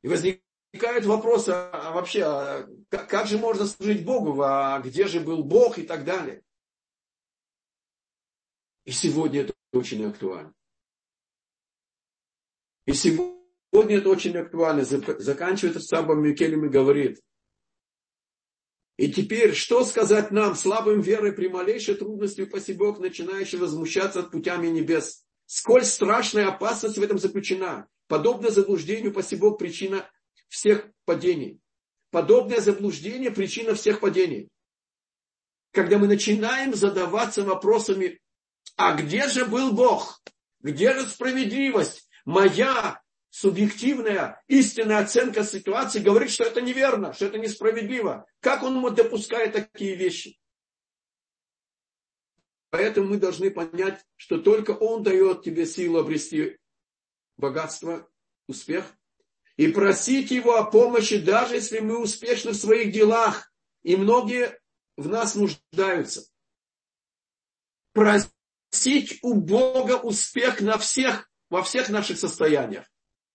И 0.02 0.08
возник, 0.08 0.44
возникает 0.74 1.04
вопрос, 1.04 1.48
а, 1.48 1.70
а 1.70 1.92
вообще, 1.92 2.24
а 2.24 2.68
как, 2.88 3.08
как 3.08 3.26
же 3.26 3.38
можно 3.38 3.66
служить 3.66 4.04
Богу, 4.04 4.40
а 4.42 4.80
где 4.80 5.06
же 5.06 5.20
был 5.20 5.44
Бог 5.44 5.78
и 5.78 5.82
так 5.84 6.04
далее. 6.04 6.42
И 8.84 8.90
сегодня 8.90 9.42
это 9.42 9.54
очень 9.72 10.04
актуально. 10.04 10.52
И 12.86 12.92
сегодня 12.92 13.98
это 13.98 14.08
очень 14.08 14.36
актуально. 14.36 14.84
Заканчивает 14.84 15.82
Сабом 15.82 16.22
Микелем 16.22 16.66
и 16.66 16.68
говорит, 16.68 17.20
и 18.96 19.10
теперь, 19.10 19.54
что 19.54 19.84
сказать 19.84 20.30
нам, 20.30 20.54
слабым 20.54 21.00
верой 21.00 21.32
при 21.32 21.48
малейшей 21.48 21.96
трудности, 21.96 22.42
упаси 22.42 22.74
Бог, 22.74 23.00
начинающий 23.00 23.58
возмущаться 23.58 24.20
от 24.20 24.30
путями 24.30 24.68
небес? 24.68 25.24
Сколь 25.46 25.84
страшная 25.84 26.46
опасность 26.46 26.96
в 26.96 27.02
этом 27.02 27.18
заключена. 27.18 27.88
Подобно 28.06 28.50
заблуждению, 28.50 29.10
упаси 29.10 29.34
Бог, 29.34 29.58
причина 29.58 30.08
всех 30.48 30.88
падений. 31.04 31.60
Подобное 32.10 32.60
заблуждение– 32.60 33.30
причина 33.32 33.74
всех 33.74 33.98
падений. 33.98 34.48
Когда 35.72 35.98
мы 35.98 36.06
начинаем 36.06 36.74
задаваться 36.74 37.42
вопросами, 37.42 38.20
а 38.76 38.94
где 38.94 39.26
же 39.28 39.44
был 39.46 39.72
Бог? 39.72 40.22
Где 40.60 40.94
же 40.94 41.08
справедливость? 41.08 42.03
Моя 42.24 43.02
субъективная, 43.30 44.42
истинная 44.46 45.00
оценка 45.00 45.44
ситуации 45.44 45.98
говорит, 45.98 46.30
что 46.30 46.44
это 46.44 46.60
неверно, 46.60 47.12
что 47.12 47.26
это 47.26 47.38
несправедливо. 47.38 48.26
Как 48.40 48.62
он 48.62 48.94
допускает 48.94 49.52
такие 49.52 49.96
вещи? 49.96 50.38
Поэтому 52.70 53.08
мы 53.08 53.18
должны 53.18 53.50
понять, 53.50 54.04
что 54.16 54.38
только 54.38 54.72
он 54.72 55.02
дает 55.02 55.42
тебе 55.42 55.66
силу 55.66 55.98
обрести 55.98 56.58
богатство, 57.36 58.08
успех, 58.48 58.84
и 59.56 59.68
просить 59.68 60.30
Его 60.30 60.56
о 60.56 60.70
помощи, 60.70 61.18
даже 61.18 61.54
если 61.54 61.78
мы 61.80 62.00
успешны 62.00 62.52
в 62.52 62.56
своих 62.56 62.92
делах, 62.92 63.52
и 63.82 63.96
многие 63.96 64.60
в 64.96 65.08
нас 65.08 65.34
нуждаются. 65.34 66.28
Просить 67.92 69.18
у 69.22 69.34
Бога 69.34 69.96
успех 69.96 70.60
на 70.60 70.78
всех, 70.78 71.30
во 71.54 71.62
всех 71.62 71.88
наших 71.88 72.18
состояниях. 72.18 72.84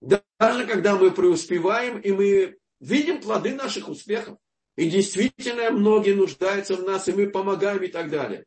Даже 0.01 0.67
когда 0.67 0.97
мы 0.97 1.09
преуспеваем, 1.09 2.01
и 2.01 2.11
мы 2.11 2.57
видим 2.81 3.21
плоды 3.21 3.55
наших 3.55 3.87
успехов. 3.87 4.37
И 4.75 4.89
действительно 4.89 5.71
многие 5.71 6.15
нуждаются 6.15 6.75
в 6.75 6.83
нас, 6.83 7.07
и 7.07 7.13
мы 7.13 7.29
помогаем 7.29 7.81
и 7.81 7.87
так 7.87 8.09
далее. 8.11 8.43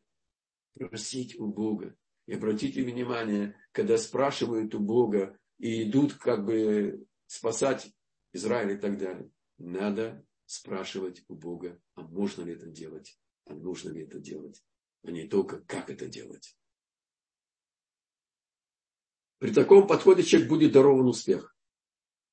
Просить 0.75 1.39
у 1.39 1.47
Бога. 1.47 1.95
И 2.27 2.35
обратите 2.35 2.83
внимание, 2.83 3.55
когда 3.71 3.97
спрашивают 3.97 4.75
у 4.75 4.79
Бога 4.79 5.35
и 5.57 5.89
идут 5.89 6.13
как 6.13 6.45
бы 6.45 7.07
спасать 7.25 7.91
Израиль 8.31 8.77
и 8.77 8.79
так 8.79 8.99
далее. 8.99 9.27
Надо 9.57 10.23
спрашивать 10.45 11.23
у 11.29 11.33
Бога, 11.33 11.81
а 11.95 12.01
можно 12.03 12.43
ли 12.43 12.53
это 12.53 12.67
делать, 12.67 13.17
а 13.45 13.55
нужно 13.55 13.89
ли 13.89 14.03
это 14.03 14.19
делать, 14.19 14.61
а 15.03 15.09
не 15.09 15.27
только 15.27 15.61
как 15.61 15.89
это 15.89 16.05
делать. 16.05 16.55
При 19.43 19.51
таком 19.51 19.87
подходе 19.87 20.23
человек 20.23 20.47
будет 20.47 20.71
дарован 20.71 21.05
успех. 21.05 21.53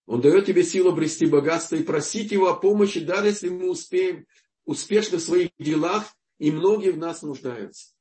Он 0.06 0.20
дает 0.20 0.46
тебе 0.46 0.62
силу 0.62 0.90
обрести 0.92 1.26
богатство 1.26 1.74
и 1.74 1.82
просить 1.82 2.30
его 2.30 2.46
о 2.46 2.54
помощи, 2.54 3.04
даже 3.04 3.26
если 3.26 3.48
мы 3.48 3.68
успеем 3.68 4.28
успешно 4.64 5.18
в 5.18 5.22
своих 5.22 5.50
делах, 5.58 6.06
и 6.38 6.52
многие 6.52 6.92
в 6.92 6.98
нас 6.98 7.22
нуждаются. 7.22 7.96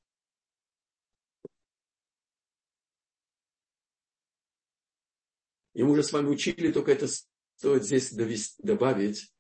И 5.74 5.82
мы 5.82 5.94
уже 5.94 6.04
с 6.04 6.12
вами 6.12 6.28
учили, 6.28 6.72
только 6.72 6.92
это 6.92 7.08
стоит 7.56 7.86
здесь 7.86 8.14
довести, 8.14 8.62
добавить. 8.62 9.34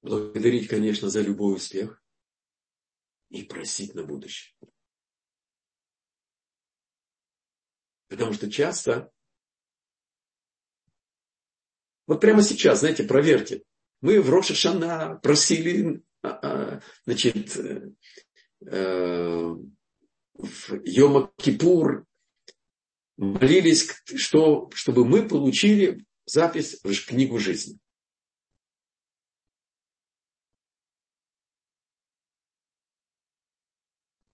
Благодарить, 0.00 0.68
конечно, 0.68 1.08
за 1.08 1.22
любой 1.22 1.56
успех. 1.56 2.00
И 3.30 3.42
просить 3.42 3.96
на 3.96 4.04
будущее. 4.04 4.54
Потому 8.08 8.32
что 8.32 8.50
часто, 8.50 9.10
вот 12.06 12.20
прямо 12.20 12.42
сейчас, 12.42 12.80
знаете, 12.80 13.04
проверьте. 13.04 13.62
Мы 14.00 14.20
в 14.20 14.30
Роша 14.30 15.16
просили, 15.22 16.02
а, 16.22 16.28
а, 16.28 16.82
значит, 17.04 17.56
э, 17.56 17.90
э, 18.66 19.54
в 20.34 20.82
Йома 20.84 21.32
Кипур 21.36 22.06
молились, 23.16 23.90
что, 24.04 24.70
чтобы 24.74 25.04
мы 25.04 25.26
получили 25.26 26.04
запись 26.26 26.78
в 26.82 27.06
книгу 27.06 27.38
жизни. 27.38 27.78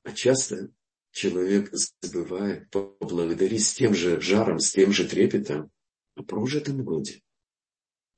А 0.05 0.12
часто 0.12 0.70
человек 1.12 1.72
забывает 2.00 2.68
поблагодарить 2.70 3.64
с 3.64 3.74
тем 3.74 3.94
же 3.94 4.20
жаром, 4.20 4.58
с 4.58 4.72
тем 4.72 4.92
же 4.92 5.06
трепетом 5.06 5.70
о 6.16 6.22
прожитом 6.24 6.82
годе. 6.82 7.22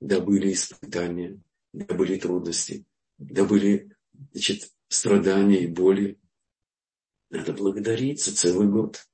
Да 0.01 0.21
были 0.21 0.53
испытания, 0.53 1.41
да 1.73 1.95
были 1.95 2.19
трудности, 2.19 2.85
да 3.19 3.45
были 3.45 3.95
значит, 4.33 4.73
страдания 4.89 5.65
и 5.65 5.67
боли. 5.67 6.19
Надо 7.31 7.53
благодарить 7.53 8.23
за 8.23 8.35
целый 8.35 8.69
год 8.69 9.05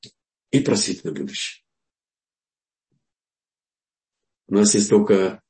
и 0.51 0.61
просить 0.61 1.05
на 1.05 1.13
будущее. 1.13 1.65
У 4.49 4.55
нас 4.55 4.75
есть 4.75 4.91
только 4.91 5.43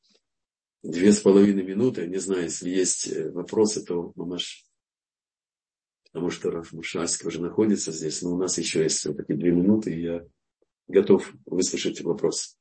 две 0.82 1.12
с 1.12 1.20
половиной 1.20 1.64
минуты. 1.64 2.06
Не 2.06 2.18
знаю, 2.18 2.44
если 2.44 2.68
есть 2.68 3.08
э, 3.08 3.30
вопросы, 3.30 3.84
то 3.84 4.12
мамаш, 4.14 4.69
потому 6.12 6.30
что 6.30 6.50
Раф 6.50 6.72
Мушальский 6.72 7.26
уже 7.28 7.40
находится 7.40 7.92
здесь, 7.92 8.22
но 8.22 8.32
у 8.32 8.38
нас 8.38 8.58
еще 8.58 8.82
есть 8.82 8.98
все-таки 8.98 9.34
две 9.34 9.52
минуты, 9.52 9.94
и 9.94 10.02
я 10.02 10.26
готов 10.88 11.32
выслушать 11.46 12.00
вопрос. 12.00 12.56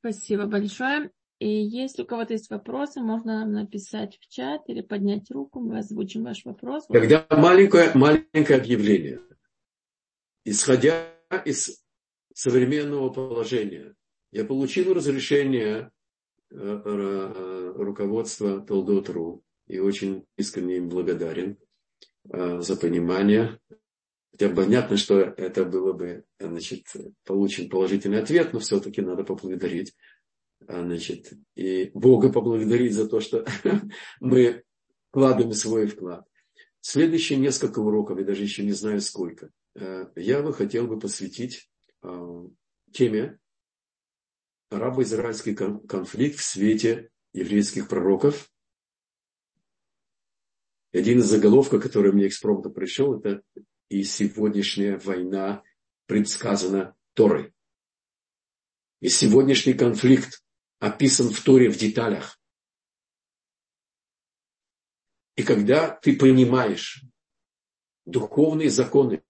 Спасибо 0.00 0.46
большое. 0.46 1.10
И 1.38 1.48
если 1.48 2.02
у 2.02 2.06
кого-то 2.06 2.34
есть 2.34 2.50
вопросы, 2.50 3.00
можно 3.00 3.40
нам 3.40 3.52
написать 3.52 4.16
в 4.20 4.28
чат 4.28 4.62
или 4.68 4.80
поднять 4.80 5.28
руку, 5.30 5.60
мы 5.60 5.78
озвучим 5.78 6.22
ваш 6.22 6.44
вопрос. 6.44 6.86
Когда 6.86 7.26
маленькое, 7.30 7.90
маленькое 7.94 8.60
объявление, 8.60 9.20
исходя 10.44 11.12
из 11.44 11.82
современного 12.32 13.10
положения, 13.10 13.96
я 14.30 14.44
получил 14.44 14.94
разрешение 14.94 15.90
э, 16.50 16.56
э, 16.56 17.72
руководства 17.76 18.60
Толдот.ру 18.60 19.42
и 19.66 19.80
очень 19.80 20.24
искренне 20.36 20.76
им 20.76 20.88
благодарен 20.88 21.58
за 22.24 22.76
понимание. 22.76 23.58
Хотя 24.30 24.48
понятно, 24.48 24.96
что 24.96 25.18
это 25.20 25.64
было 25.64 25.92
бы, 25.92 26.24
значит, 26.38 26.86
получен 27.24 27.68
положительный 27.68 28.22
ответ, 28.22 28.52
но 28.52 28.60
все-таки 28.60 29.02
надо 29.02 29.24
поблагодарить 29.24 29.94
а, 30.68 30.82
значит, 30.82 31.32
и 31.54 31.90
Бога 31.94 32.32
поблагодарить 32.32 32.94
за 32.94 33.08
то, 33.08 33.20
что 33.20 33.44
мы 34.20 34.62
вкладываем 35.10 35.52
свой 35.52 35.86
вклад. 35.86 36.26
Следующие 36.80 37.38
несколько 37.38 37.80
уроков, 37.80 38.18
я 38.18 38.24
даже 38.24 38.42
еще 38.42 38.64
не 38.64 38.72
знаю 38.72 39.00
сколько, 39.00 39.50
э, 39.74 40.06
я 40.16 40.42
бы 40.42 40.52
хотел 40.52 40.86
бы 40.86 40.98
посвятить 40.98 41.68
теме 42.92 43.38
арабо-израильский 44.70 45.54
конфликт 45.54 46.38
в 46.38 46.44
свете 46.44 47.10
еврейских 47.32 47.88
пророков. 47.88 48.50
Один 50.92 51.20
из 51.20 51.26
заголовков, 51.26 51.82
который 51.82 52.12
мне 52.12 52.26
экспромта 52.26 52.68
пришел, 52.68 53.18
это 53.18 53.42
«И 53.88 54.02
сегодняшняя 54.04 54.98
война 54.98 55.62
предсказана 56.06 56.94
Торой». 57.14 57.54
И 59.00 59.08
сегодняшний 59.08 59.72
конфликт 59.72 60.42
описан 60.78 61.30
в 61.30 61.42
Торе 61.42 61.70
в 61.70 61.78
деталях. 61.78 62.38
И 65.36 65.42
когда 65.42 65.88
ты 65.88 66.14
понимаешь 66.16 67.02
духовные 68.04 68.68
законы, 68.68 69.22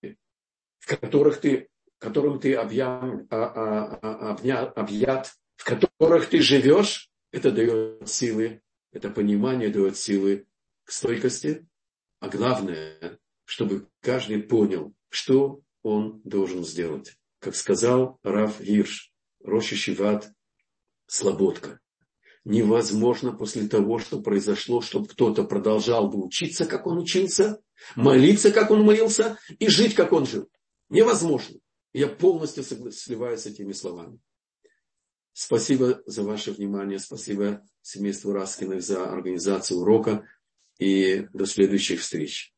в 0.80 0.86
которых 0.86 1.40
ты, 1.40 1.68
которым 1.98 2.40
ты 2.40 2.54
объят, 2.54 3.02
а, 3.30 3.44
а, 3.44 3.98
а, 4.02 4.30
объят, 4.32 4.76
объят, 4.76 5.32
в 5.56 5.64
которых 5.64 6.28
ты 6.28 6.40
живешь, 6.40 7.08
это 7.30 7.52
дает 7.52 8.08
силы, 8.08 8.62
это 8.90 9.10
понимание 9.10 9.70
дает 9.70 9.96
силы 9.96 10.46
к 10.84 10.92
стойкости, 10.92 11.66
а 12.20 12.28
главное, 12.28 13.18
чтобы 13.44 13.88
каждый 14.00 14.42
понял, 14.42 14.94
что 15.08 15.62
он 15.82 16.20
должен 16.24 16.64
сделать. 16.64 17.16
Как 17.38 17.56
сказал 17.56 18.18
Раф 18.22 18.60
Гирш, 18.60 19.12
Роши 19.40 19.74
Шиват 19.74 20.32
слободка. 21.06 21.80
Невозможно 22.44 23.32
после 23.32 23.68
того, 23.68 23.98
что 23.98 24.20
произошло, 24.20 24.80
чтобы 24.80 25.06
кто-то 25.08 25.44
продолжал 25.44 26.08
бы 26.08 26.24
учиться, 26.24 26.66
как 26.66 26.86
он 26.86 26.98
учился, 26.98 27.60
молиться, 27.94 28.50
как 28.50 28.70
он 28.70 28.82
молился, 28.82 29.38
и 29.58 29.68
жить, 29.68 29.94
как 29.94 30.12
он 30.12 30.26
жил. 30.26 30.48
Невозможно. 30.88 31.58
Я 31.92 32.08
полностью 32.08 32.64
сливаюсь 32.64 33.40
с 33.40 33.46
этими 33.46 33.72
словами. 33.72 34.18
Спасибо 35.32 36.02
за 36.06 36.22
ваше 36.22 36.52
внимание. 36.52 36.98
Спасибо 36.98 37.64
семейству 37.80 38.32
Раскиных 38.32 38.82
за 38.82 39.10
организацию 39.10 39.80
урока. 39.80 40.26
И 40.82 41.28
до 41.32 41.46
следующих 41.46 42.00
встреч. 42.00 42.51